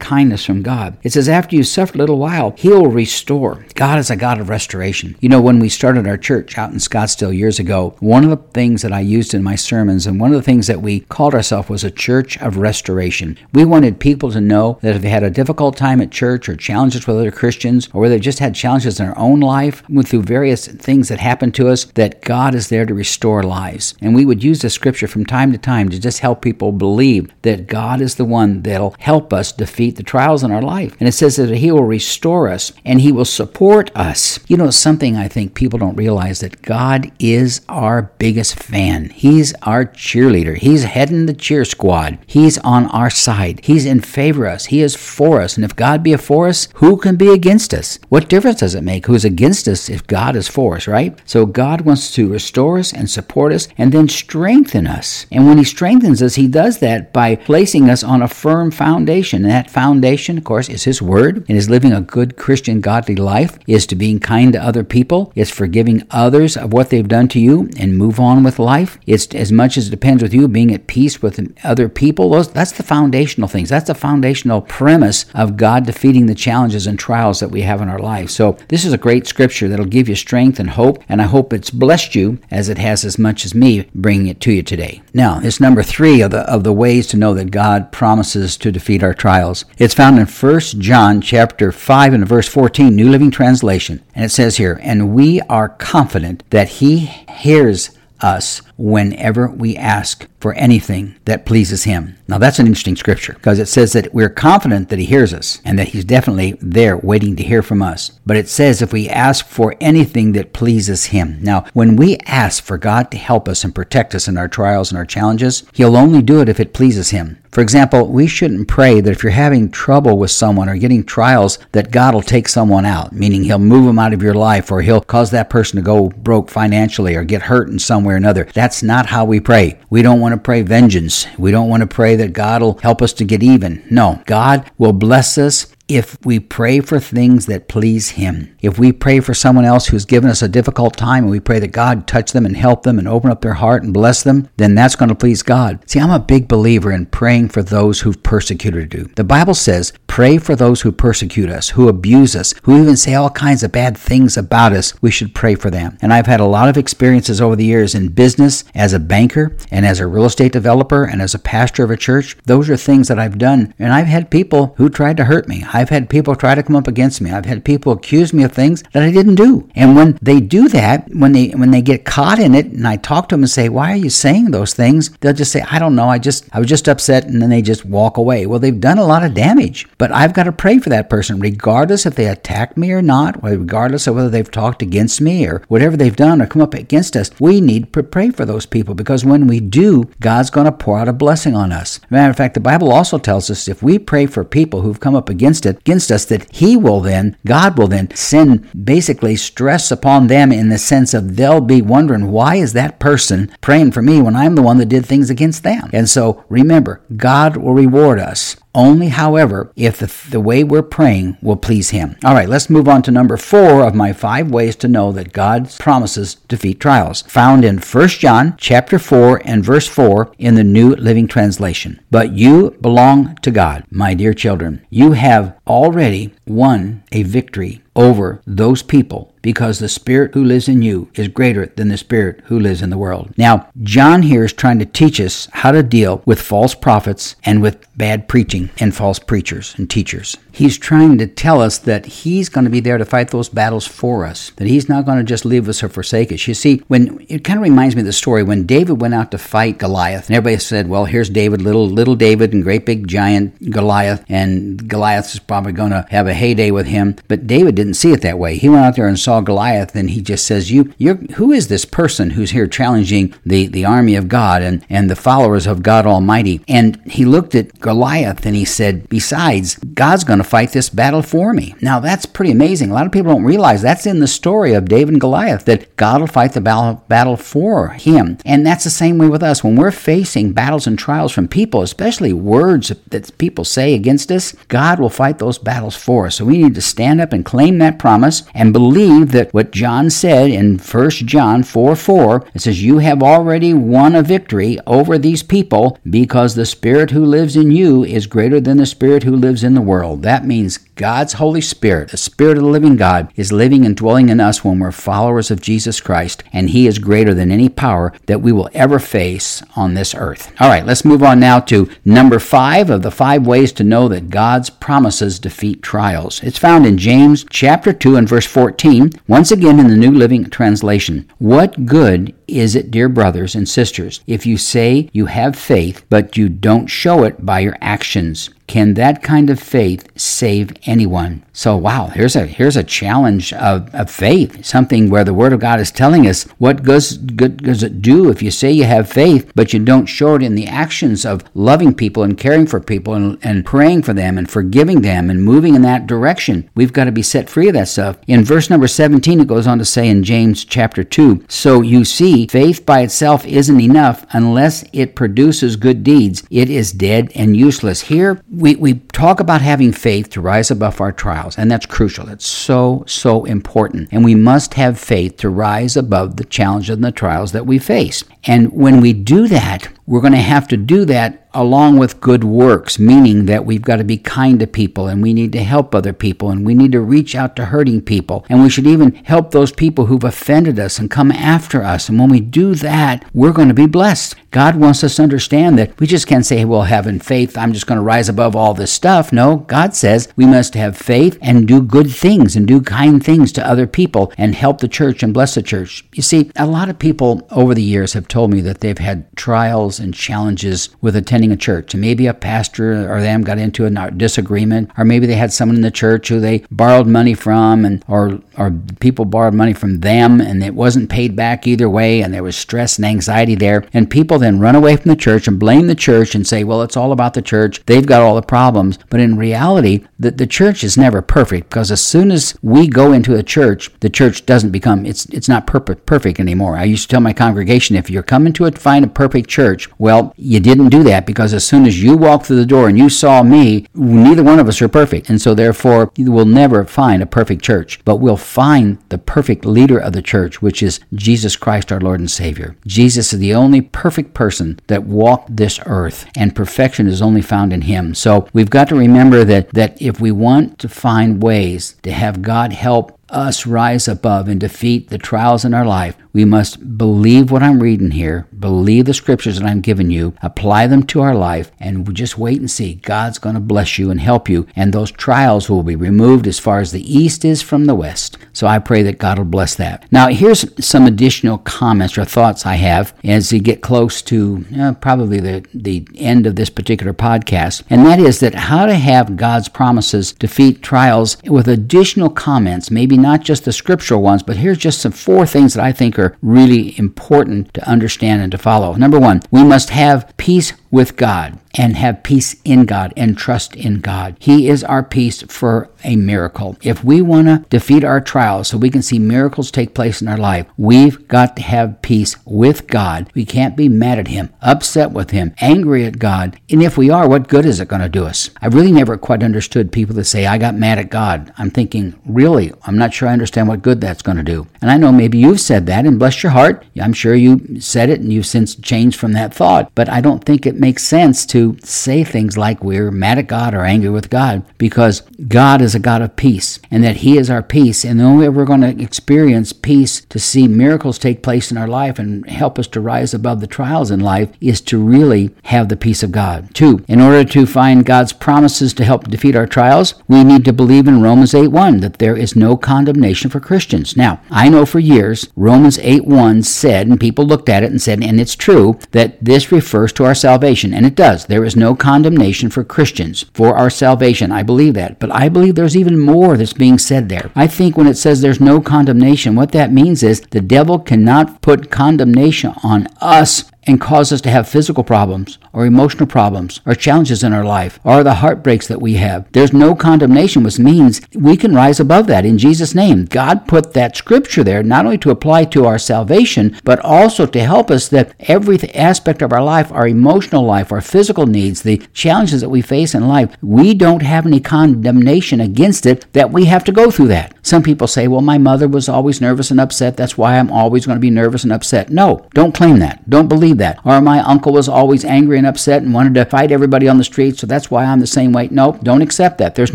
kindness 0.00 0.44
from 0.44 0.62
God. 0.62 0.98
It 1.02 1.12
says 1.12 1.28
after 1.28 1.56
you've 1.56 1.66
suffered 1.68 1.96
a 1.96 1.98
little 1.98 2.18
while, 2.18 2.54
He'll 2.58 2.86
restore. 2.86 3.64
God 3.74 3.98
is 3.98 4.10
a 4.10 4.16
God 4.16 4.40
of 4.40 4.48
restoration. 4.48 5.16
You 5.20 5.28
know, 5.28 5.40
when 5.40 5.60
we 5.60 5.68
started 5.68 6.06
our 6.06 6.18
church 6.18 6.58
out 6.58 6.72
in 6.72 6.78
Scottsdale 6.78 7.36
years 7.36 7.58
ago, 7.58 7.94
one 8.00 8.24
of 8.24 8.30
the 8.30 8.36
things 8.52 8.82
that 8.82 8.92
I 8.92 9.00
used 9.00 9.32
in 9.32 9.42
my 9.42 9.54
sermons 9.54 10.06
and 10.06 10.18
one 10.18 10.32
of 10.32 10.36
the 10.36 10.42
things 10.42 10.66
that 10.66 10.82
we 10.82 11.00
called 11.00 11.34
ourselves 11.34 11.68
was 11.68 11.84
a 11.84 11.90
church 11.90 12.36
of 12.38 12.56
restoration. 12.56 13.38
We 13.52 13.64
wanted 13.64 14.00
people 14.00 14.30
to 14.32 14.40
know 14.40 14.71
that 14.80 14.96
if 14.96 15.02
they 15.02 15.10
had 15.10 15.22
a 15.22 15.30
difficult 15.30 15.76
time 15.76 16.00
at 16.00 16.10
church 16.10 16.48
or 16.48 16.56
challenges 16.56 17.06
with 17.06 17.16
other 17.16 17.30
Christians, 17.30 17.88
or 17.92 18.08
they 18.08 18.18
just 18.18 18.38
had 18.38 18.54
challenges 18.54 18.98
in 18.98 19.06
their 19.06 19.18
own 19.18 19.40
life 19.40 19.82
through 20.04 20.22
various 20.22 20.66
things 20.66 21.08
that 21.08 21.20
happened 21.20 21.54
to 21.54 21.68
us, 21.68 21.84
that 21.94 22.22
God 22.22 22.54
is 22.54 22.68
there 22.68 22.86
to 22.86 22.94
restore 22.94 23.42
lives. 23.42 23.94
And 24.00 24.14
we 24.14 24.24
would 24.24 24.42
use 24.42 24.62
the 24.62 24.70
scripture 24.70 25.06
from 25.06 25.26
time 25.26 25.52
to 25.52 25.58
time 25.58 25.88
to 25.88 26.00
just 26.00 26.20
help 26.20 26.42
people 26.42 26.72
believe 26.72 27.30
that 27.42 27.66
God 27.66 28.00
is 28.00 28.14
the 28.14 28.24
one 28.24 28.62
that'll 28.62 28.96
help 28.98 29.32
us 29.32 29.52
defeat 29.52 29.96
the 29.96 30.02
trials 30.02 30.42
in 30.42 30.52
our 30.52 30.62
life. 30.62 30.96
And 31.00 31.08
it 31.08 31.12
says 31.12 31.36
that 31.36 31.50
He 31.50 31.70
will 31.70 31.84
restore 31.84 32.48
us 32.48 32.72
and 32.84 33.00
He 33.00 33.12
will 33.12 33.24
support 33.24 33.90
us. 33.96 34.38
You 34.46 34.56
know, 34.56 34.70
something 34.70 35.16
I 35.16 35.28
think 35.28 35.54
people 35.54 35.78
don't 35.78 35.96
realize 35.96 36.40
that 36.40 36.62
God 36.62 37.12
is 37.18 37.60
our 37.68 38.02
biggest 38.18 38.62
fan. 38.62 39.10
He's 39.10 39.52
our 39.62 39.84
cheerleader. 39.84 40.56
He's 40.56 40.84
heading 40.84 41.26
the 41.26 41.34
cheer 41.34 41.64
squad. 41.64 42.18
He's 42.26 42.58
on 42.58 42.86
our 42.86 43.10
side. 43.10 43.60
He's 43.64 43.84
in 43.84 44.00
favor 44.00 44.46
of 44.46 44.52
us 44.52 44.61
us. 44.62 44.66
He 44.66 44.82
is 44.82 44.94
for 44.94 45.40
us. 45.40 45.56
And 45.56 45.64
if 45.64 45.76
God 45.76 46.02
be 46.02 46.16
for 46.16 46.48
us, 46.48 46.68
who 46.74 46.96
can 46.96 47.16
be 47.16 47.28
against 47.28 47.74
us? 47.74 47.98
What 48.08 48.28
difference 48.28 48.60
does 48.60 48.74
it 48.74 48.84
make 48.84 49.06
who's 49.06 49.24
against 49.24 49.66
us 49.68 49.88
if 49.88 50.06
God 50.06 50.36
is 50.36 50.48
for 50.48 50.76
us, 50.76 50.86
right? 50.86 51.18
So 51.24 51.46
God 51.46 51.82
wants 51.82 52.12
to 52.14 52.28
restore 52.28 52.78
us 52.78 52.92
and 52.92 53.10
support 53.10 53.52
us 53.52 53.68
and 53.78 53.92
then 53.92 54.08
strengthen 54.08 54.86
us. 54.86 55.26
And 55.30 55.46
when 55.46 55.58
He 55.58 55.64
strengthens 55.64 56.22
us, 56.22 56.34
He 56.34 56.48
does 56.48 56.78
that 56.78 57.12
by 57.12 57.36
placing 57.36 57.88
us 57.90 58.04
on 58.04 58.22
a 58.22 58.28
firm 58.28 58.70
foundation. 58.70 59.44
And 59.44 59.52
that 59.52 59.70
foundation, 59.70 60.38
of 60.38 60.44
course, 60.44 60.68
is 60.68 60.84
His 60.84 61.02
Word 61.02 61.44
and 61.48 61.56
is 61.56 61.70
living 61.70 61.92
a 61.92 62.00
good 62.00 62.36
Christian, 62.36 62.80
godly 62.80 63.16
life, 63.16 63.58
is 63.66 63.86
to 63.86 63.96
being 63.96 64.20
kind 64.20 64.52
to 64.52 64.62
other 64.62 64.84
people, 64.84 65.32
is 65.34 65.50
forgiving 65.50 66.06
others 66.10 66.56
of 66.56 66.72
what 66.72 66.90
they've 66.90 67.08
done 67.08 67.28
to 67.28 67.40
you 67.40 67.70
and 67.78 67.96
move 67.96 68.20
on 68.20 68.42
with 68.42 68.58
life. 68.58 68.98
It's 69.06 69.34
as 69.34 69.50
much 69.50 69.76
as 69.76 69.88
it 69.88 69.90
depends 69.90 70.22
with 70.22 70.34
you 70.34 70.48
being 70.48 70.74
at 70.74 70.86
peace 70.86 71.22
with 71.22 71.40
other 71.64 71.88
people. 71.88 72.30
Those, 72.30 72.52
that's 72.52 72.72
the 72.72 72.82
foundational 72.82 73.48
things. 73.48 73.68
That's 73.68 73.86
the 73.86 73.94
foundational 73.94 74.51
premise 74.60 75.24
of 75.34 75.56
God 75.56 75.86
defeating 75.86 76.26
the 76.26 76.34
challenges 76.34 76.86
and 76.86 76.98
trials 76.98 77.40
that 77.40 77.50
we 77.50 77.62
have 77.62 77.80
in 77.80 77.88
our 77.88 77.98
life. 77.98 78.30
So 78.30 78.56
this 78.68 78.84
is 78.84 78.92
a 78.92 78.98
great 78.98 79.26
scripture 79.26 79.68
that'll 79.68 79.86
give 79.86 80.08
you 80.08 80.14
strength 80.14 80.60
and 80.60 80.70
hope, 80.70 81.02
and 81.08 81.22
I 81.22 81.26
hope 81.26 81.52
it's 81.52 81.70
blessed 81.70 82.14
you 82.14 82.38
as 82.50 82.68
it 82.68 82.78
has 82.78 83.04
as 83.04 83.18
much 83.18 83.44
as 83.44 83.54
me 83.54 83.88
bringing 83.94 84.26
it 84.26 84.40
to 84.40 84.52
you 84.52 84.62
today. 84.62 85.02
Now, 85.14 85.40
this 85.40 85.60
number 85.60 85.82
three 85.82 86.20
of 86.20 86.30
the 86.30 86.40
of 86.40 86.64
the 86.64 86.72
ways 86.72 87.06
to 87.08 87.16
know 87.16 87.34
that 87.34 87.50
God 87.50 87.92
promises 87.92 88.56
to 88.58 88.72
defeat 88.72 89.02
our 89.02 89.14
trials. 89.14 89.64
It's 89.78 89.94
found 89.94 90.18
in 90.18 90.26
1 90.26 90.60
John 90.60 91.20
chapter 91.20 91.72
5 91.72 92.12
and 92.12 92.26
verse 92.26 92.48
14, 92.48 92.94
New 92.94 93.08
Living 93.08 93.30
Translation. 93.30 94.02
And 94.14 94.24
it 94.24 94.30
says 94.30 94.56
here, 94.56 94.80
and 94.82 95.14
we 95.14 95.40
are 95.42 95.68
confident 95.68 96.42
that 96.50 96.68
he 96.68 96.98
hears 96.98 97.96
us 98.20 98.62
whenever 98.82 99.46
we 99.46 99.76
ask 99.76 100.26
for 100.40 100.54
anything 100.54 101.14
that 101.24 101.46
pleases 101.46 101.84
Him. 101.84 102.18
Now, 102.26 102.38
that's 102.38 102.58
an 102.58 102.66
interesting 102.66 102.96
scripture 102.96 103.34
because 103.34 103.60
it 103.60 103.66
says 103.66 103.92
that 103.92 104.12
we're 104.12 104.28
confident 104.28 104.88
that 104.88 104.98
He 104.98 105.04
hears 105.04 105.32
us 105.32 105.62
and 105.64 105.78
that 105.78 105.88
He's 105.88 106.04
definitely 106.04 106.58
there 106.60 106.96
waiting 106.96 107.36
to 107.36 107.44
hear 107.44 107.62
from 107.62 107.80
us. 107.80 108.10
But 108.26 108.36
it 108.36 108.48
says 108.48 108.82
if 108.82 108.92
we 108.92 109.08
ask 109.08 109.46
for 109.46 109.76
anything 109.80 110.32
that 110.32 110.52
pleases 110.52 111.06
Him. 111.06 111.38
Now, 111.40 111.64
when 111.74 111.94
we 111.94 112.16
ask 112.26 112.64
for 112.64 112.76
God 112.76 113.12
to 113.12 113.18
help 113.18 113.48
us 113.48 113.62
and 113.62 113.72
protect 113.72 114.16
us 114.16 114.26
in 114.26 114.36
our 114.36 114.48
trials 114.48 114.90
and 114.90 114.98
our 114.98 115.06
challenges, 115.06 115.62
He'll 115.74 115.96
only 115.96 116.20
do 116.20 116.40
it 116.40 116.48
if 116.48 116.58
it 116.58 116.74
pleases 116.74 117.10
Him. 117.10 117.38
For 117.52 117.60
example, 117.60 118.08
we 118.08 118.26
shouldn't 118.26 118.66
pray 118.66 119.02
that 119.02 119.10
if 119.10 119.22
you're 119.22 119.30
having 119.30 119.70
trouble 119.70 120.16
with 120.16 120.30
someone 120.30 120.70
or 120.70 120.76
getting 120.78 121.04
trials, 121.04 121.58
that 121.72 121.90
God 121.90 122.14
will 122.14 122.22
take 122.22 122.48
someone 122.48 122.86
out, 122.86 123.12
meaning 123.12 123.44
He'll 123.44 123.58
move 123.58 123.84
them 123.84 123.98
out 123.98 124.14
of 124.14 124.22
your 124.22 124.34
life 124.34 124.72
or 124.72 124.80
He'll 124.80 125.02
cause 125.02 125.30
that 125.30 125.50
person 125.50 125.76
to 125.76 125.82
go 125.82 126.08
broke 126.08 126.48
financially 126.50 127.14
or 127.14 127.24
get 127.24 127.42
hurt 127.42 127.68
in 127.68 127.78
some 127.78 128.04
way 128.04 128.14
or 128.14 128.16
another. 128.16 128.48
That's 128.54 128.71
not 128.80 129.06
how 129.06 129.24
we 129.24 129.40
pray. 129.40 129.80
We 129.90 130.02
don't 130.02 130.20
want 130.20 130.34
to 130.34 130.40
pray 130.40 130.62
vengeance. 130.62 131.26
We 131.36 131.50
don't 131.50 131.68
want 131.68 131.80
to 131.80 131.88
pray 131.88 132.14
that 132.14 132.32
God 132.32 132.62
will 132.62 132.78
help 132.78 133.02
us 133.02 133.12
to 133.14 133.24
get 133.24 133.42
even. 133.42 133.84
No, 133.90 134.22
God 134.26 134.70
will 134.78 134.92
bless 134.92 135.36
us 135.36 135.66
if 135.96 136.16
we 136.24 136.40
pray 136.40 136.80
for 136.80 136.98
things 136.98 137.46
that 137.46 137.68
please 137.68 138.10
Him. 138.10 138.56
If 138.60 138.78
we 138.78 138.92
pray 138.92 139.20
for 139.20 139.34
someone 139.34 139.64
else 139.64 139.86
who's 139.86 140.04
given 140.04 140.30
us 140.30 140.42
a 140.42 140.48
difficult 140.48 140.96
time 140.96 141.24
and 141.24 141.30
we 141.30 141.40
pray 141.40 141.58
that 141.58 141.68
God 141.68 142.06
touch 142.06 142.32
them 142.32 142.46
and 142.46 142.56
help 142.56 142.82
them 142.82 142.98
and 142.98 143.08
open 143.08 143.30
up 143.30 143.40
their 143.40 143.54
heart 143.54 143.82
and 143.82 143.92
bless 143.92 144.22
them, 144.22 144.48
then 144.56 144.74
that's 144.74 144.96
going 144.96 145.08
to 145.08 145.14
please 145.14 145.42
God. 145.42 145.80
See, 145.88 146.00
I'm 146.00 146.10
a 146.10 146.18
big 146.18 146.48
believer 146.48 146.92
in 146.92 147.06
praying 147.06 147.48
for 147.48 147.62
those 147.62 148.00
who've 148.00 148.22
persecuted 148.22 148.94
you. 148.94 149.04
The 149.16 149.24
Bible 149.24 149.54
says, 149.54 149.92
pray 150.06 150.38
for 150.38 150.54
those 150.54 150.82
who 150.82 150.92
persecute 150.92 151.48
us, 151.48 151.70
who 151.70 151.88
abuse 151.88 152.36
us, 152.36 152.54
who 152.64 152.80
even 152.80 152.96
say 152.96 153.14
all 153.14 153.30
kinds 153.30 153.62
of 153.62 153.72
bad 153.72 153.96
things 153.96 154.36
about 154.36 154.72
us. 154.72 154.94
We 155.02 155.10
should 155.10 155.34
pray 155.34 155.54
for 155.54 155.70
them. 155.70 155.98
And 156.02 156.12
I've 156.12 156.26
had 156.26 156.40
a 156.40 156.44
lot 156.44 156.68
of 156.68 156.76
experiences 156.76 157.40
over 157.40 157.56
the 157.56 157.64
years 157.64 157.94
in 157.94 158.08
business, 158.08 158.64
as 158.74 158.92
a 158.92 158.98
banker, 158.98 159.56
and 159.70 159.86
as 159.86 160.00
a 160.00 160.06
real 160.06 160.26
estate 160.26 160.52
developer, 160.52 161.04
and 161.04 161.22
as 161.22 161.34
a 161.34 161.38
pastor 161.38 161.82
of 161.82 161.90
a 161.90 161.96
church. 161.96 162.36
Those 162.44 162.68
are 162.68 162.76
things 162.76 163.08
that 163.08 163.18
I've 163.18 163.38
done. 163.38 163.74
And 163.78 163.92
I've 163.92 164.06
had 164.06 164.30
people 164.30 164.74
who 164.76 164.88
tried 164.88 165.16
to 165.16 165.24
hurt 165.24 165.48
me. 165.48 165.64
I've 165.82 165.88
had 165.88 166.08
people 166.08 166.36
try 166.36 166.54
to 166.54 166.62
come 166.62 166.76
up 166.76 166.86
against 166.86 167.20
me. 167.20 167.32
I've 167.32 167.44
had 167.44 167.64
people 167.64 167.90
accuse 167.90 168.32
me 168.32 168.44
of 168.44 168.52
things 168.52 168.84
that 168.92 169.02
I 169.02 169.10
didn't 169.10 169.34
do. 169.34 169.68
And 169.74 169.96
when 169.96 170.16
they 170.22 170.38
do 170.38 170.68
that, 170.68 171.08
when 171.12 171.32
they 171.32 171.48
when 171.48 171.72
they 171.72 171.82
get 171.82 172.04
caught 172.04 172.38
in 172.38 172.54
it, 172.54 172.66
and 172.66 172.86
I 172.86 172.96
talk 172.96 173.28
to 173.28 173.34
them 173.34 173.42
and 173.42 173.50
say, 173.50 173.68
"Why 173.68 173.90
are 173.90 173.96
you 173.96 174.08
saying 174.08 174.52
those 174.52 174.74
things?" 174.74 175.10
They'll 175.20 175.32
just 175.32 175.50
say, 175.50 175.64
"I 175.68 175.80
don't 175.80 175.96
know. 175.96 176.08
I 176.08 176.18
just 176.18 176.44
I 176.52 176.60
was 176.60 176.68
just 176.68 176.88
upset," 176.88 177.26
and 177.26 177.42
then 177.42 177.50
they 177.50 177.62
just 177.62 177.84
walk 177.84 178.16
away. 178.16 178.46
Well, 178.46 178.60
they've 178.60 178.78
done 178.78 178.98
a 178.98 179.04
lot 179.04 179.24
of 179.24 179.34
damage. 179.34 179.88
But 179.98 180.12
I've 180.12 180.34
got 180.34 180.44
to 180.44 180.52
pray 180.52 180.78
for 180.78 180.88
that 180.90 181.10
person, 181.10 181.40
regardless 181.40 182.06
if 182.06 182.14
they 182.14 182.28
attack 182.28 182.76
me 182.76 182.92
or 182.92 183.02
not, 183.02 183.42
regardless 183.42 184.06
of 184.06 184.14
whether 184.14 184.30
they've 184.30 184.48
talked 184.48 184.82
against 184.82 185.20
me 185.20 185.48
or 185.48 185.62
whatever 185.66 185.96
they've 185.96 186.14
done 186.14 186.40
or 186.40 186.46
come 186.46 186.62
up 186.62 186.74
against 186.74 187.16
us. 187.16 187.32
We 187.40 187.60
need 187.60 187.92
to 187.92 188.04
pray 188.04 188.30
for 188.30 188.44
those 188.44 188.66
people 188.66 188.94
because 188.94 189.24
when 189.24 189.48
we 189.48 189.58
do, 189.58 190.08
God's 190.20 190.50
going 190.50 190.66
to 190.66 190.72
pour 190.72 191.00
out 191.00 191.08
a 191.08 191.12
blessing 191.12 191.56
on 191.56 191.72
us. 191.72 191.98
Matter 192.08 192.30
of 192.30 192.36
fact, 192.36 192.54
the 192.54 192.60
Bible 192.60 192.92
also 192.92 193.18
tells 193.18 193.50
us 193.50 193.66
if 193.66 193.82
we 193.82 193.98
pray 193.98 194.26
for 194.26 194.44
people 194.44 194.82
who've 194.82 195.00
come 195.00 195.16
up 195.16 195.28
against 195.28 195.61
against 195.66 195.76
it, 195.78 195.92
against 195.92 196.12
us, 196.12 196.24
that 196.26 196.54
He 196.54 196.76
will 196.76 197.00
then, 197.00 197.36
God 197.46 197.78
will 197.78 197.88
then 197.88 198.14
send 198.14 198.68
basically 198.84 199.36
stress 199.36 199.90
upon 199.90 200.26
them 200.26 200.52
in 200.52 200.68
the 200.68 200.78
sense 200.78 201.14
of 201.14 201.36
they'll 201.36 201.60
be 201.60 201.82
wondering, 201.82 202.30
why 202.30 202.56
is 202.56 202.72
that 202.72 202.98
person 202.98 203.54
praying 203.60 203.92
for 203.92 204.02
me 204.02 204.22
when 204.22 204.36
I'm 204.36 204.54
the 204.54 204.62
one 204.62 204.78
that 204.78 204.86
did 204.88 205.06
things 205.06 205.30
against 205.30 205.62
them? 205.62 205.90
And 205.92 206.08
so 206.08 206.44
remember, 206.48 207.00
God 207.16 207.56
will 207.56 207.74
reward 207.74 208.18
us. 208.18 208.56
Only, 208.74 209.08
however, 209.08 209.70
if 209.76 209.98
the, 209.98 210.30
the 210.30 210.40
way 210.40 210.64
we're 210.64 210.82
praying 210.82 211.36
will 211.42 211.56
please 211.56 211.90
Him. 211.90 212.16
All 212.24 212.34
right, 212.34 212.48
let's 212.48 212.70
move 212.70 212.88
on 212.88 213.02
to 213.02 213.10
number 213.10 213.36
four 213.36 213.84
of 213.84 213.94
my 213.94 214.12
five 214.12 214.50
ways 214.50 214.76
to 214.76 214.88
know 214.88 215.12
that 215.12 215.32
God's 215.32 215.76
promises 215.76 216.34
defeat 216.34 216.80
trials, 216.80 217.22
found 217.22 217.64
in 217.64 217.78
1 217.78 218.08
John 218.08 218.54
chapter 218.56 218.98
4 218.98 219.42
and 219.44 219.64
verse 219.64 219.88
4 219.88 220.32
in 220.38 220.54
the 220.54 220.64
New 220.64 220.94
Living 220.96 221.28
Translation. 221.28 222.00
But 222.10 222.32
you 222.32 222.76
belong 222.80 223.36
to 223.42 223.50
God, 223.50 223.84
my 223.90 224.14
dear 224.14 224.32
children. 224.32 224.86
You 224.88 225.12
have 225.12 225.58
already 225.66 226.34
won 226.46 227.02
a 227.12 227.22
victory 227.24 227.82
over 227.94 228.40
those 228.46 228.82
people 228.82 229.31
because 229.42 229.78
the 229.78 229.88
Spirit 229.88 230.34
who 230.34 230.44
lives 230.44 230.68
in 230.68 230.82
you 230.82 231.08
is 231.14 231.28
greater 231.28 231.66
than 231.66 231.88
the 231.88 231.98
Spirit 231.98 232.40
who 232.44 232.58
lives 232.58 232.80
in 232.80 232.90
the 232.90 232.98
world. 232.98 233.32
Now, 233.36 233.68
John 233.82 234.22
here 234.22 234.44
is 234.44 234.52
trying 234.52 234.78
to 234.78 234.86
teach 234.86 235.20
us 235.20 235.48
how 235.52 235.72
to 235.72 235.82
deal 235.82 236.22
with 236.24 236.40
false 236.40 236.74
prophets 236.74 237.36
and 237.44 237.60
with 237.60 237.86
bad 237.96 238.28
preaching 238.28 238.70
and 238.78 238.94
false 238.94 239.18
preachers 239.18 239.74
and 239.76 239.90
teachers. 239.90 240.36
He's 240.52 240.76
trying 240.78 241.18
to 241.18 241.26
tell 241.26 241.60
us 241.60 241.78
that 241.78 242.04
he's 242.04 242.48
going 242.48 242.64
to 242.64 242.70
be 242.70 242.80
there 242.80 242.98
to 242.98 243.04
fight 243.04 243.28
those 243.28 243.48
battles 243.48 243.86
for 243.86 244.24
us, 244.24 244.50
that 244.56 244.68
he's 244.68 244.88
not 244.88 245.06
going 245.06 245.18
to 245.18 245.24
just 245.24 245.44
leave 245.44 245.68
us 245.68 245.82
or 245.82 245.88
forsake 245.88 246.30
us. 246.30 246.46
You 246.46 246.54
see, 246.54 246.82
when 246.88 247.24
it 247.28 247.42
kind 247.44 247.58
of 247.58 247.62
reminds 247.62 247.96
me 247.96 248.00
of 248.00 248.06
the 248.06 248.12
story 248.12 248.42
when 248.42 248.66
David 248.66 249.00
went 249.00 249.14
out 249.14 249.30
to 249.30 249.38
fight 249.38 249.78
Goliath, 249.78 250.26
and 250.26 250.36
everybody 250.36 250.60
said, 250.60 250.88
Well, 250.88 251.06
here's 251.06 251.30
David, 251.30 251.62
little 251.62 251.88
little 251.88 252.14
David 252.14 252.52
and 252.52 252.62
great 252.62 252.84
big 252.84 253.08
giant 253.08 253.70
Goliath, 253.70 254.24
and 254.28 254.88
Goliath 254.88 255.34
is 255.34 255.40
probably 255.40 255.72
going 255.72 255.90
to 255.90 256.06
have 256.10 256.26
a 256.26 256.34
heyday 256.34 256.70
with 256.70 256.86
him. 256.86 257.16
But 257.28 257.46
David 257.46 257.74
didn't 257.74 257.94
see 257.94 258.12
it 258.12 258.20
that 258.22 258.38
way. 258.38 258.56
He 258.56 258.68
went 258.68 258.84
out 258.84 258.96
there 258.96 259.08
and 259.08 259.18
saw 259.18 259.31
saw 259.32 259.40
Goliath 259.40 259.96
and 259.96 260.10
he 260.10 260.20
just 260.20 260.46
says, 260.46 260.70
"You, 260.70 260.92
you're 260.98 261.14
who 261.36 261.52
is 261.52 261.68
this 261.68 261.86
person 261.86 262.30
who's 262.30 262.50
here 262.50 262.66
challenging 262.66 263.34
the 263.46 263.66
the 263.66 263.84
army 263.84 264.14
of 264.14 264.28
God 264.28 264.60
and 264.62 264.84
and 264.90 265.08
the 265.08 265.16
followers 265.16 265.66
of 265.66 265.82
God 265.82 266.06
Almighty?" 266.06 266.60
And 266.68 267.00
he 267.06 267.24
looked 267.24 267.54
at 267.54 267.80
Goliath 267.80 268.44
and 268.44 268.54
he 268.54 268.66
said, 268.66 269.08
"Besides, 269.08 269.76
God's 269.76 270.24
going 270.24 270.38
to 270.38 270.54
fight 270.56 270.72
this 270.72 270.90
battle 270.90 271.22
for 271.22 271.54
me." 271.54 271.74
Now 271.80 271.98
that's 272.00 272.26
pretty 272.26 272.52
amazing. 272.52 272.90
A 272.90 272.94
lot 272.94 273.06
of 273.06 273.12
people 273.12 273.32
don't 273.32 273.52
realize 273.54 273.80
that's 273.80 274.06
in 274.06 274.20
the 274.20 274.26
story 274.26 274.74
of 274.74 274.92
David 274.94 275.14
and 275.14 275.20
Goliath 275.20 275.64
that 275.64 275.96
God 275.96 276.20
will 276.20 276.26
fight 276.38 276.52
the 276.52 276.60
battle 276.60 277.36
for 277.36 277.88
him, 277.88 278.36
and 278.44 278.66
that's 278.66 278.84
the 278.84 278.90
same 279.02 279.16
way 279.16 279.28
with 279.28 279.42
us 279.42 279.64
when 279.64 279.76
we're 279.76 279.90
facing 280.12 280.52
battles 280.52 280.86
and 280.86 280.98
trials 280.98 281.32
from 281.32 281.48
people, 281.48 281.80
especially 281.82 282.34
words 282.34 282.92
that 283.08 283.38
people 283.38 283.64
say 283.64 283.94
against 283.94 284.30
us. 284.30 284.54
God 284.68 285.00
will 285.00 285.16
fight 285.22 285.38
those 285.38 285.58
battles 285.58 285.96
for 285.96 286.26
us. 286.26 286.36
So 286.36 286.44
we 286.44 286.58
need 286.62 286.74
to 286.74 286.92
stand 286.94 287.20
up 287.20 287.32
and 287.32 287.44
claim 287.44 287.78
that 287.78 287.98
promise 287.98 288.42
and 288.54 288.72
believe 288.72 289.21
that 289.26 289.52
what 289.54 289.70
John 289.70 290.10
said 290.10 290.50
in 290.50 290.78
1 290.78 291.10
John 291.10 291.62
4 291.62 291.96
4, 291.96 292.46
it 292.54 292.60
says, 292.60 292.82
You 292.82 292.98
have 292.98 293.22
already 293.22 293.72
won 293.74 294.14
a 294.14 294.22
victory 294.22 294.78
over 294.86 295.18
these 295.18 295.42
people 295.42 295.98
because 296.08 296.54
the 296.54 296.66
Spirit 296.66 297.10
who 297.10 297.24
lives 297.24 297.56
in 297.56 297.70
you 297.72 298.04
is 298.04 298.26
greater 298.26 298.60
than 298.60 298.76
the 298.76 298.86
Spirit 298.86 299.22
who 299.22 299.36
lives 299.36 299.64
in 299.64 299.74
the 299.74 299.80
world. 299.80 300.22
That 300.22 300.46
means 300.46 300.78
God's 300.94 301.34
Holy 301.34 301.62
Spirit, 301.62 302.10
the 302.10 302.18
Spirit 302.18 302.58
of 302.58 302.64
the 302.64 302.68
living 302.68 302.96
God, 302.96 303.32
is 303.34 303.50
living 303.50 303.86
and 303.86 303.96
dwelling 303.96 304.28
in 304.28 304.40
us 304.40 304.62
when 304.62 304.78
we're 304.78 304.92
followers 304.92 305.50
of 305.50 305.62
Jesus 305.62 306.02
Christ, 306.02 306.44
and 306.52 306.68
He 306.68 306.86
is 306.86 306.98
greater 306.98 307.32
than 307.32 307.50
any 307.50 307.70
power 307.70 308.12
that 308.26 308.42
we 308.42 308.52
will 308.52 308.68
ever 308.74 308.98
face 308.98 309.62
on 309.74 309.94
this 309.94 310.14
earth. 310.14 310.52
All 310.60 310.68
right, 310.68 310.84
let's 310.84 311.04
move 311.04 311.22
on 311.22 311.40
now 311.40 311.60
to 311.60 311.90
number 312.04 312.38
five 312.38 312.90
of 312.90 313.00
the 313.00 313.10
five 313.10 313.46
ways 313.46 313.72
to 313.72 313.84
know 313.84 314.06
that 314.08 314.28
God's 314.28 314.68
promises 314.68 315.38
defeat 315.38 315.82
trials. 315.82 316.42
It's 316.42 316.58
found 316.58 316.84
in 316.84 316.98
James 316.98 317.46
chapter 317.48 317.94
2 317.94 318.16
and 318.16 318.28
verse 318.28 318.46
14, 318.46 319.12
once 319.26 319.50
again 319.50 319.80
in 319.80 319.88
the 319.88 319.96
New 319.96 320.12
Living 320.12 320.50
Translation. 320.50 321.26
What 321.38 321.86
good 321.86 322.34
is 322.48 322.74
it, 322.74 322.90
dear 322.90 323.08
brothers 323.08 323.54
and 323.54 323.68
sisters, 323.68 324.20
if 324.26 324.46
you 324.46 324.56
say 324.56 325.08
you 325.12 325.26
have 325.26 325.56
faith, 325.56 326.04
but 326.08 326.36
you 326.36 326.48
don't 326.48 326.86
show 326.86 327.24
it 327.24 327.44
by 327.44 327.60
your 327.60 327.76
actions? 327.80 328.50
Can 328.72 328.94
that 328.94 329.22
kind 329.22 329.50
of 329.50 329.60
faith 329.60 330.08
save 330.16 330.72
anyone? 330.86 331.44
So 331.52 331.76
wow, 331.76 332.06
here's 332.06 332.34
a 332.36 332.46
here's 332.46 332.76
a 332.76 332.82
challenge 332.82 333.52
of, 333.52 333.94
of 333.94 334.10
faith, 334.10 334.64
something 334.64 335.10
where 335.10 335.24
the 335.24 335.34
Word 335.34 335.52
of 335.52 335.60
God 335.60 335.78
is 335.78 335.90
telling 335.90 336.26
us 336.26 336.44
what 336.56 336.82
does 336.82 337.18
good 337.18 337.62
does 337.62 337.82
it 337.82 338.00
do 338.00 338.30
if 338.30 338.42
you 338.42 338.50
say 338.50 338.70
you 338.72 338.84
have 338.84 339.10
faith, 339.10 339.52
but 339.54 339.74
you 339.74 339.78
don't 339.78 340.06
show 340.06 340.36
it 340.36 340.42
in 340.42 340.54
the 340.54 340.66
actions 340.66 341.26
of 341.26 341.44
loving 341.52 341.92
people 341.92 342.22
and 342.22 342.38
caring 342.38 342.66
for 342.66 342.80
people 342.80 343.12
and, 343.12 343.38
and 343.42 343.66
praying 343.66 344.04
for 344.04 344.14
them 344.14 344.38
and 344.38 344.50
forgiving 344.50 345.02
them 345.02 345.28
and 345.28 345.44
moving 345.44 345.74
in 345.74 345.82
that 345.82 346.06
direction. 346.06 346.70
We've 346.74 346.94
got 346.94 347.04
to 347.04 347.12
be 347.12 347.22
set 347.22 347.50
free 347.50 347.68
of 347.68 347.74
that 347.74 347.88
stuff. 347.88 348.16
In 348.26 348.42
verse 348.42 348.70
number 348.70 348.88
17, 348.88 349.40
it 349.40 349.48
goes 349.48 349.66
on 349.66 349.78
to 349.80 349.84
say 349.84 350.08
in 350.08 350.24
James 350.24 350.64
chapter 350.64 351.04
2, 351.04 351.44
so 351.46 351.82
you 351.82 352.06
see, 352.06 352.31
faith 352.48 352.84
by 352.86 353.00
itself 353.00 353.44
isn't 353.46 353.80
enough 353.80 354.26
unless 354.30 354.84
it 354.92 355.14
produces 355.14 355.76
good 355.76 356.02
deeds. 356.02 356.42
It 356.50 356.70
is 356.70 356.92
dead 356.92 357.30
and 357.34 357.56
useless. 357.56 358.02
Here 358.02 358.40
we, 358.50 358.76
we 358.76 358.94
talk 359.12 359.40
about 359.40 359.62
having 359.62 359.92
faith 359.92 360.30
to 360.30 360.40
rise 360.40 360.70
above 360.70 361.00
our 361.00 361.12
trials, 361.12 361.58
and 361.58 361.70
that's 361.70 361.86
crucial. 361.86 362.28
It's 362.28 362.46
so, 362.46 363.04
so 363.06 363.44
important. 363.44 364.08
And 364.12 364.24
we 364.24 364.34
must 364.34 364.74
have 364.74 364.98
faith 364.98 365.36
to 365.38 365.48
rise 365.48 365.96
above 365.96 366.36
the 366.36 366.44
challenges 366.44 366.94
and 366.94 367.04
the 367.04 367.12
trials 367.12 367.52
that 367.52 367.66
we 367.66 367.78
face. 367.78 368.24
And 368.44 368.72
when 368.72 369.00
we 369.00 369.12
do 369.12 369.48
that, 369.48 369.88
we're 370.06 370.20
going 370.20 370.32
to 370.32 370.38
have 370.38 370.66
to 370.68 370.76
do 370.76 371.04
that 371.04 371.48
along 371.54 371.98
with 371.98 372.20
good 372.20 372.42
works, 372.42 372.98
meaning 372.98 373.46
that 373.46 373.64
we've 373.64 373.82
got 373.82 373.96
to 373.96 374.04
be 374.04 374.16
kind 374.16 374.58
to 374.60 374.66
people 374.66 375.06
and 375.06 375.22
we 375.22 375.32
need 375.32 375.52
to 375.52 375.62
help 375.62 375.94
other 375.94 376.12
people 376.12 376.50
and 376.50 376.66
we 376.66 376.74
need 376.74 376.92
to 376.92 377.00
reach 377.00 377.34
out 377.34 377.54
to 377.56 377.66
hurting 377.66 378.02
people. 378.02 378.44
And 378.48 378.62
we 378.62 378.70
should 378.70 378.86
even 378.86 379.14
help 379.24 379.50
those 379.50 379.70
people 379.70 380.06
who've 380.06 380.24
offended 380.24 380.78
us 380.80 380.98
and 380.98 381.10
come 381.10 381.30
after 381.30 381.82
us. 381.82 382.08
And 382.08 382.18
when 382.18 382.30
we 382.30 382.40
do 382.40 382.74
that, 382.76 383.24
we're 383.32 383.52
going 383.52 383.68
to 383.68 383.74
be 383.74 383.86
blessed. 383.86 384.34
God 384.52 384.76
wants 384.76 385.02
us 385.02 385.16
to 385.16 385.22
understand 385.22 385.78
that 385.78 385.98
we 385.98 386.06
just 386.06 386.26
can't 386.26 386.46
say, 386.46 386.64
well, 386.64 386.82
having 386.82 387.18
faith, 387.18 387.56
I'm 387.56 387.72
just 387.72 387.86
going 387.86 387.96
to 387.96 388.04
rise 388.04 388.28
above 388.28 388.54
all 388.54 388.74
this 388.74 388.92
stuff. 388.92 389.32
No, 389.32 389.56
God 389.56 389.94
says 389.94 390.28
we 390.36 390.46
must 390.46 390.74
have 390.74 390.96
faith 390.96 391.38
and 391.40 391.66
do 391.66 391.82
good 391.82 392.10
things 392.10 392.54
and 392.54 392.68
do 392.68 392.80
kind 392.80 393.24
things 393.24 393.50
to 393.52 393.66
other 393.66 393.86
people 393.86 394.32
and 394.36 394.54
help 394.54 394.78
the 394.78 394.88
church 394.88 395.22
and 395.22 395.32
bless 395.32 395.54
the 395.54 395.62
church. 395.62 396.04
You 396.12 396.22
see, 396.22 396.50
a 396.54 396.66
lot 396.66 396.90
of 396.90 396.98
people 396.98 397.46
over 397.50 397.74
the 397.74 397.82
years 397.82 398.12
have 398.12 398.28
told 398.28 398.52
me 398.52 398.60
that 398.60 398.80
they've 398.80 398.98
had 398.98 399.34
trials 399.36 399.98
and 399.98 400.12
challenges 400.12 400.90
with 401.00 401.16
attending 401.16 401.50
a 401.50 401.56
church. 401.56 401.94
Maybe 401.94 402.26
a 402.26 402.34
pastor 402.34 403.10
or 403.10 403.22
them 403.22 403.42
got 403.42 403.58
into 403.58 403.86
a 403.86 404.10
disagreement, 404.10 404.90
or 404.98 405.04
maybe 405.04 405.26
they 405.26 405.36
had 405.36 405.52
someone 405.52 405.76
in 405.76 405.82
the 405.82 405.90
church 405.90 406.28
who 406.28 406.40
they 406.40 406.64
borrowed 406.70 407.06
money 407.06 407.34
from, 407.34 407.86
and 407.86 408.04
or 408.06 408.40
or 408.58 408.70
people 409.00 409.24
borrowed 409.24 409.54
money 409.54 409.72
from 409.72 410.00
them, 410.00 410.40
and 410.40 410.62
it 410.62 410.74
wasn't 410.74 411.08
paid 411.08 411.34
back 411.34 411.66
either 411.66 411.88
way, 411.88 412.20
and 412.20 412.34
there 412.34 412.42
was 412.42 412.56
stress 412.56 412.98
and 412.98 413.06
anxiety 413.06 413.54
there. 413.54 413.84
And 413.94 414.10
people 414.10 414.41
then 414.42 414.60
run 414.60 414.74
away 414.74 414.96
from 414.96 415.08
the 415.08 415.16
church 415.16 415.48
and 415.48 415.58
blame 415.58 415.86
the 415.86 415.94
church 415.94 416.34
and 416.34 416.46
say, 416.46 416.64
"Well, 416.64 416.82
it's 416.82 416.96
all 416.96 417.12
about 417.12 417.34
the 417.34 417.42
church. 417.42 417.82
They've 417.86 418.06
got 418.06 418.22
all 418.22 418.34
the 418.34 418.42
problems." 418.42 418.98
But 419.10 419.20
in 419.20 419.36
reality, 419.36 420.04
the, 420.18 420.30
the 420.30 420.46
church 420.46 420.84
is 420.84 420.96
never 420.96 421.22
perfect 421.22 421.68
because 421.68 421.90
as 421.90 422.00
soon 422.00 422.30
as 422.30 422.54
we 422.62 422.88
go 422.88 423.12
into 423.12 423.34
a 423.34 423.42
church, 423.42 423.90
the 424.00 424.10
church 424.10 424.46
doesn't 424.46 424.70
become 424.70 425.06
it's 425.06 425.26
it's 425.26 425.48
not 425.48 425.66
perfect 425.66 426.06
perfect 426.06 426.40
anymore. 426.40 426.76
I 426.76 426.84
used 426.84 427.04
to 427.04 427.08
tell 427.08 427.20
my 427.20 427.32
congregation 427.32 427.96
if 427.96 428.10
you're 428.10 428.22
coming 428.22 428.52
to 428.54 428.66
a, 428.66 428.72
find 428.72 429.04
a 429.04 429.08
perfect 429.08 429.48
church, 429.48 429.88
well, 429.98 430.34
you 430.36 430.60
didn't 430.60 430.88
do 430.88 431.02
that 431.04 431.26
because 431.26 431.54
as 431.54 431.64
soon 431.64 431.86
as 431.86 432.02
you 432.02 432.16
walked 432.16 432.46
through 432.46 432.56
the 432.56 432.66
door 432.66 432.88
and 432.88 432.98
you 432.98 433.08
saw 433.08 433.42
me, 433.42 433.86
neither 433.94 434.42
one 434.42 434.58
of 434.58 434.68
us 434.68 434.80
are 434.82 434.88
perfect. 434.88 435.28
And 435.28 435.40
so 435.40 435.54
therefore, 435.54 436.12
you 436.16 436.32
will 436.32 436.46
never 436.46 436.84
find 436.84 437.22
a 437.22 437.26
perfect 437.26 437.62
church, 437.62 438.00
but 438.04 438.16
we'll 438.16 438.36
find 438.36 438.98
the 439.08 439.18
perfect 439.18 439.64
leader 439.64 439.98
of 439.98 440.12
the 440.12 440.22
church, 440.22 440.62
which 440.62 440.82
is 440.82 441.00
Jesus 441.14 441.56
Christ, 441.56 441.92
our 441.92 442.00
Lord 442.00 442.20
and 442.20 442.30
Savior. 442.30 442.76
Jesus 442.86 443.32
is 443.32 443.38
the 443.38 443.54
only 443.54 443.80
perfect 443.80 444.31
person 444.34 444.80
that 444.86 445.04
walked 445.04 445.56
this 445.56 445.80
earth, 445.86 446.26
and 446.36 446.54
perfection 446.54 447.06
is 447.06 447.22
only 447.22 447.42
found 447.42 447.72
in 447.72 447.82
him. 447.82 448.14
So 448.14 448.48
we've 448.52 448.70
got 448.70 448.88
to 448.88 448.94
remember 448.94 449.44
that, 449.44 449.70
that 449.70 450.00
if 450.00 450.20
we 450.20 450.30
want 450.32 450.78
to 450.80 450.88
find 450.88 451.42
ways 451.42 451.96
to 452.02 452.12
have 452.12 452.42
God 452.42 452.72
help 452.72 453.18
us 453.32 453.66
rise 453.66 454.06
above 454.06 454.48
and 454.48 454.60
defeat 454.60 455.08
the 455.08 455.18
trials 455.18 455.64
in 455.64 455.74
our 455.74 455.86
life, 455.86 456.16
we 456.32 456.44
must 456.44 456.96
believe 456.96 457.50
what 457.50 457.62
I'm 457.62 457.82
reading 457.82 458.12
here, 458.12 458.46
believe 458.58 459.04
the 459.04 459.14
scriptures 459.14 459.58
that 459.58 459.66
I'm 459.66 459.80
giving 459.80 460.10
you, 460.10 460.34
apply 460.40 460.86
them 460.86 461.02
to 461.04 461.20
our 461.20 461.34
life, 461.34 461.70
and 461.78 462.14
just 462.14 462.38
wait 462.38 462.58
and 462.58 462.70
see. 462.70 462.94
God's 462.94 463.38
going 463.38 463.54
to 463.54 463.60
bless 463.60 463.98
you 463.98 464.10
and 464.10 464.20
help 464.20 464.48
you, 464.48 464.66
and 464.74 464.92
those 464.92 465.10
trials 465.10 465.68
will 465.68 465.82
be 465.82 465.96
removed 465.96 466.46
as 466.46 466.58
far 466.58 466.80
as 466.80 466.92
the 466.92 467.14
east 467.14 467.44
is 467.44 467.60
from 467.60 467.84
the 467.84 467.94
west. 467.94 468.38
So 468.54 468.66
I 468.66 468.78
pray 468.78 469.02
that 469.02 469.18
God 469.18 469.38
will 469.38 469.44
bless 469.44 469.74
that. 469.74 470.10
Now, 470.10 470.28
here's 470.28 470.64
some 470.84 471.06
additional 471.06 471.58
comments 471.58 472.16
or 472.16 472.24
thoughts 472.24 472.64
I 472.64 472.76
have 472.76 473.14
as 473.24 473.52
we 473.52 473.60
get 473.60 473.82
close 473.82 474.22
to 474.22 474.64
uh, 474.78 474.94
probably 474.94 475.40
the, 475.40 475.66
the 475.74 476.06
end 476.16 476.46
of 476.46 476.56
this 476.56 476.70
particular 476.70 477.12
podcast, 477.12 477.82
and 477.90 478.06
that 478.06 478.18
is 478.18 478.40
that 478.40 478.54
how 478.54 478.86
to 478.86 478.94
have 478.94 479.36
God's 479.36 479.68
promises 479.68 480.32
defeat 480.32 480.82
trials 480.82 481.36
with 481.44 481.68
additional 481.68 482.30
comments, 482.30 482.90
maybe 482.90 483.18
not 483.22 483.42
just 483.42 483.64
the 483.64 483.72
scriptural 483.72 484.20
ones, 484.20 484.42
but 484.42 484.56
here's 484.56 484.78
just 484.78 485.00
some 485.00 485.12
four 485.12 485.46
things 485.46 485.74
that 485.74 485.84
I 485.84 485.92
think 485.92 486.18
are 486.18 486.36
really 486.42 486.98
important 486.98 487.72
to 487.74 487.88
understand 487.88 488.42
and 488.42 488.52
to 488.52 488.58
follow. 488.58 488.94
Number 488.94 489.18
one, 489.18 489.40
we 489.50 489.64
must 489.64 489.90
have 489.90 490.32
peace 490.36 490.72
with 490.92 491.16
God 491.16 491.58
and 491.74 491.96
have 491.96 492.22
peace 492.22 492.54
in 492.64 492.84
God 492.84 493.12
and 493.16 493.36
trust 493.36 493.74
in 493.74 494.00
God. 494.00 494.36
He 494.38 494.68
is 494.68 494.84
our 494.84 495.02
peace 495.02 495.42
for 495.42 495.88
a 496.04 496.16
miracle. 496.16 496.76
If 496.82 497.02
we 497.02 497.22
want 497.22 497.48
to 497.48 497.64
defeat 497.70 498.04
our 498.04 498.20
trials 498.20 498.68
so 498.68 498.76
we 498.76 498.90
can 498.90 499.02
see 499.02 499.18
miracles 499.18 499.70
take 499.70 499.94
place 499.94 500.20
in 500.20 500.28
our 500.28 500.36
life, 500.36 500.66
we've 500.76 501.26
got 501.28 501.56
to 501.56 501.62
have 501.62 502.02
peace 502.02 502.36
with 502.44 502.86
God. 502.86 503.30
We 503.34 503.46
can't 503.46 503.76
be 503.76 503.88
mad 503.88 504.18
at 504.18 504.28
Him, 504.28 504.52
upset 504.60 505.12
with 505.12 505.30
Him, 505.30 505.54
angry 505.60 506.04
at 506.04 506.18
God. 506.18 506.60
And 506.70 506.82
if 506.82 506.98
we 506.98 507.08
are, 507.08 507.28
what 507.28 507.48
good 507.48 507.64
is 507.64 507.80
it 507.80 507.88
going 507.88 508.02
to 508.02 508.08
do 508.08 508.24
us? 508.24 508.50
I've 508.60 508.74
really 508.74 508.92
never 508.92 509.16
quite 509.16 509.42
understood 509.42 509.90
people 509.92 510.14
that 510.16 510.24
say, 510.24 510.46
I 510.46 510.58
got 510.58 510.74
mad 510.74 510.98
at 510.98 511.10
God. 511.10 511.52
I'm 511.56 511.70
thinking, 511.70 512.20
really? 512.26 512.72
I'm 512.84 512.98
not 512.98 513.14
sure 513.14 513.28
I 513.28 513.32
understand 513.32 513.68
what 513.68 513.82
good 513.82 514.00
that's 514.00 514.22
going 514.22 514.36
to 514.36 514.42
do. 514.42 514.66
And 514.82 514.90
I 514.90 514.96
know 514.96 515.12
maybe 515.12 515.38
you've 515.38 515.60
said 515.60 515.86
that 515.86 516.04
and 516.04 516.18
bless 516.18 516.42
your 516.42 516.52
heart. 516.52 516.84
I'm 517.00 517.12
sure 517.12 517.34
you 517.34 517.80
said 517.80 518.10
it 518.10 518.20
and 518.20 518.32
you've 518.32 518.46
since 518.46 518.74
changed 518.74 519.18
from 519.18 519.32
that 519.32 519.54
thought. 519.54 519.92
But 519.94 520.08
I 520.08 520.20
don't 520.20 520.44
think 520.44 520.66
it 520.66 520.74
makes 520.74 521.04
sense 521.04 521.46
to 521.46 521.76
say 521.82 522.24
things 522.24 522.58
like 522.58 522.82
we're 522.82 523.12
mad 523.12 523.38
at 523.38 523.46
God 523.46 523.74
or 523.74 523.84
angry 523.84 524.10
with 524.10 524.28
God 524.28 524.64
because 524.78 525.20
God 525.46 525.80
is 525.80 525.94
a 525.94 526.00
God 526.00 526.20
of 526.20 526.34
peace 526.34 526.80
and 526.90 527.04
that 527.04 527.18
He 527.18 527.38
is 527.38 527.48
our 527.48 527.62
peace. 527.62 528.04
And 528.04 528.18
the 528.18 528.24
only 528.24 528.48
way 528.48 528.48
we're 528.48 528.64
going 528.64 528.80
to 528.80 529.02
experience 529.02 529.72
peace 529.72 530.24
to 530.26 530.40
see 530.40 530.66
miracles 530.66 531.18
take 531.18 531.42
place 531.42 531.70
in 531.70 531.78
our 531.78 531.86
life 531.86 532.18
and 532.18 532.48
help 532.50 532.78
us 532.78 532.88
to 532.88 533.00
rise 533.00 533.32
above 533.32 533.60
the 533.60 533.66
trials 533.68 534.10
in 534.10 534.18
life 534.18 534.50
is 534.60 534.80
to 534.82 535.00
really 535.02 535.54
have 535.64 535.88
the 535.88 535.96
peace 535.96 536.24
of 536.24 536.32
God. 536.32 536.74
Two, 536.74 537.04
in 537.06 537.20
order 537.20 537.44
to 537.44 537.66
find 537.66 538.04
God's 538.04 538.32
promises 538.32 538.92
to 538.94 539.04
help 539.04 539.28
defeat 539.28 539.54
our 539.54 539.66
trials, 539.66 540.14
we 540.26 540.42
need 540.42 540.64
to 540.64 540.72
believe 540.72 541.06
in 541.06 541.22
Romans 541.22 541.54
8 541.54 541.68
1 541.68 542.00
that 542.00 542.18
there 542.18 542.36
is 542.36 542.56
no 542.56 542.76
condemnation 542.76 543.48
for 543.48 543.60
Christians. 543.60 544.16
Now, 544.16 544.40
I 544.50 544.71
know 544.72 544.84
for 544.84 544.98
years 544.98 545.48
Romans 545.56 545.98
8 545.98 546.24
1 546.24 546.62
said, 546.62 547.06
and 547.06 547.20
people 547.20 547.46
looked 547.46 547.68
at 547.68 547.82
it 547.82 547.90
and 547.90 548.02
said, 548.02 548.22
and 548.22 548.40
it's 548.40 548.56
true, 548.56 548.98
that 549.12 549.42
this 549.42 549.70
refers 549.70 550.12
to 550.14 550.24
our 550.24 550.34
salvation. 550.34 550.92
And 550.92 551.06
it 551.06 551.14
does. 551.14 551.46
There 551.46 551.64
is 551.64 551.76
no 551.76 551.94
condemnation 551.94 552.70
for 552.70 552.84
Christians 552.84 553.44
for 553.54 553.76
our 553.76 553.90
salvation. 553.90 554.50
I 554.50 554.62
believe 554.62 554.94
that. 554.94 555.18
But 555.18 555.32
I 555.32 555.48
believe 555.48 555.74
there's 555.74 555.96
even 555.96 556.18
more 556.18 556.56
that's 556.56 556.72
being 556.72 556.98
said 556.98 557.28
there. 557.28 557.50
I 557.54 557.66
think 557.66 557.96
when 557.96 558.06
it 558.06 558.16
says 558.16 558.40
there's 558.40 558.60
no 558.60 558.80
condemnation, 558.80 559.54
what 559.54 559.72
that 559.72 559.92
means 559.92 560.22
is 560.22 560.40
the 560.50 560.60
devil 560.60 560.98
cannot 560.98 561.62
put 561.62 561.90
condemnation 561.90 562.74
on 562.82 563.08
us 563.20 563.70
and 563.84 564.00
cause 564.00 564.32
us 564.32 564.40
to 564.42 564.50
have 564.50 564.68
physical 564.68 565.04
problems 565.04 565.58
or 565.72 565.86
emotional 565.86 566.26
problems 566.26 566.80
or 566.86 566.94
challenges 566.94 567.42
in 567.42 567.52
our 567.52 567.64
life 567.64 567.98
or 568.04 568.22
the 568.22 568.34
heartbreaks 568.34 568.86
that 568.86 569.00
we 569.00 569.14
have. 569.14 569.50
There's 569.52 569.72
no 569.72 569.94
condemnation, 569.94 570.62
which 570.62 570.78
means 570.78 571.20
we 571.34 571.56
can 571.56 571.74
rise 571.74 571.98
above 572.00 572.26
that 572.28 572.44
in 572.44 572.58
Jesus' 572.58 572.94
name. 572.94 573.24
God 573.24 573.66
put 573.66 573.92
that 573.94 574.16
scripture 574.16 574.64
there 574.64 574.82
not 574.82 575.04
only 575.04 575.18
to 575.18 575.30
apply 575.30 575.64
to 575.66 575.86
our 575.86 575.98
salvation, 575.98 576.78
but 576.84 577.00
also 577.00 577.46
to 577.46 577.60
help 577.60 577.90
us 577.90 578.08
that 578.08 578.34
every 578.40 578.78
aspect 578.94 579.42
of 579.42 579.52
our 579.52 579.62
life, 579.62 579.90
our 579.92 580.06
emotional 580.06 580.64
life, 580.64 580.92
our 580.92 581.00
physical 581.00 581.46
needs, 581.46 581.82
the 581.82 581.98
challenges 582.12 582.60
that 582.60 582.68
we 582.68 582.82
face 582.82 583.14
in 583.14 583.28
life, 583.28 583.56
we 583.62 583.94
don't 583.94 584.22
have 584.22 584.46
any 584.46 584.60
condemnation 584.60 585.60
against 585.60 586.06
it 586.06 586.32
that 586.32 586.50
we 586.50 586.66
have 586.66 586.84
to 586.84 586.92
go 586.92 587.10
through 587.10 587.28
that. 587.28 587.54
Some 587.62 587.82
people 587.82 588.06
say, 588.06 588.28
well, 588.28 588.40
my 588.40 588.58
mother 588.58 588.88
was 588.88 589.08
always 589.08 589.40
nervous 589.40 589.70
and 589.70 589.80
upset. 589.80 590.16
That's 590.16 590.38
why 590.38 590.58
I'm 590.58 590.70
always 590.70 591.06
going 591.06 591.16
to 591.16 591.20
be 591.20 591.30
nervous 591.30 591.64
and 591.64 591.72
upset. 591.72 592.10
No, 592.10 592.46
don't 592.54 592.74
claim 592.74 592.98
that. 592.98 593.28
Don't 593.28 593.48
believe 593.48 593.71
that. 593.74 594.00
Or 594.04 594.20
my 594.20 594.40
uncle 594.40 594.72
was 594.72 594.88
always 594.88 595.24
angry 595.24 595.58
and 595.58 595.66
upset 595.66 596.02
and 596.02 596.14
wanted 596.14 596.34
to 596.34 596.44
fight 596.44 596.72
everybody 596.72 597.08
on 597.08 597.18
the 597.18 597.24
street, 597.24 597.58
so 597.58 597.66
that's 597.66 597.90
why 597.90 598.04
I'm 598.04 598.20
the 598.20 598.26
same 598.26 598.52
way. 598.52 598.68
No, 598.70 598.98
don't 599.02 599.22
accept 599.22 599.58
that. 599.58 599.74
There's 599.74 599.94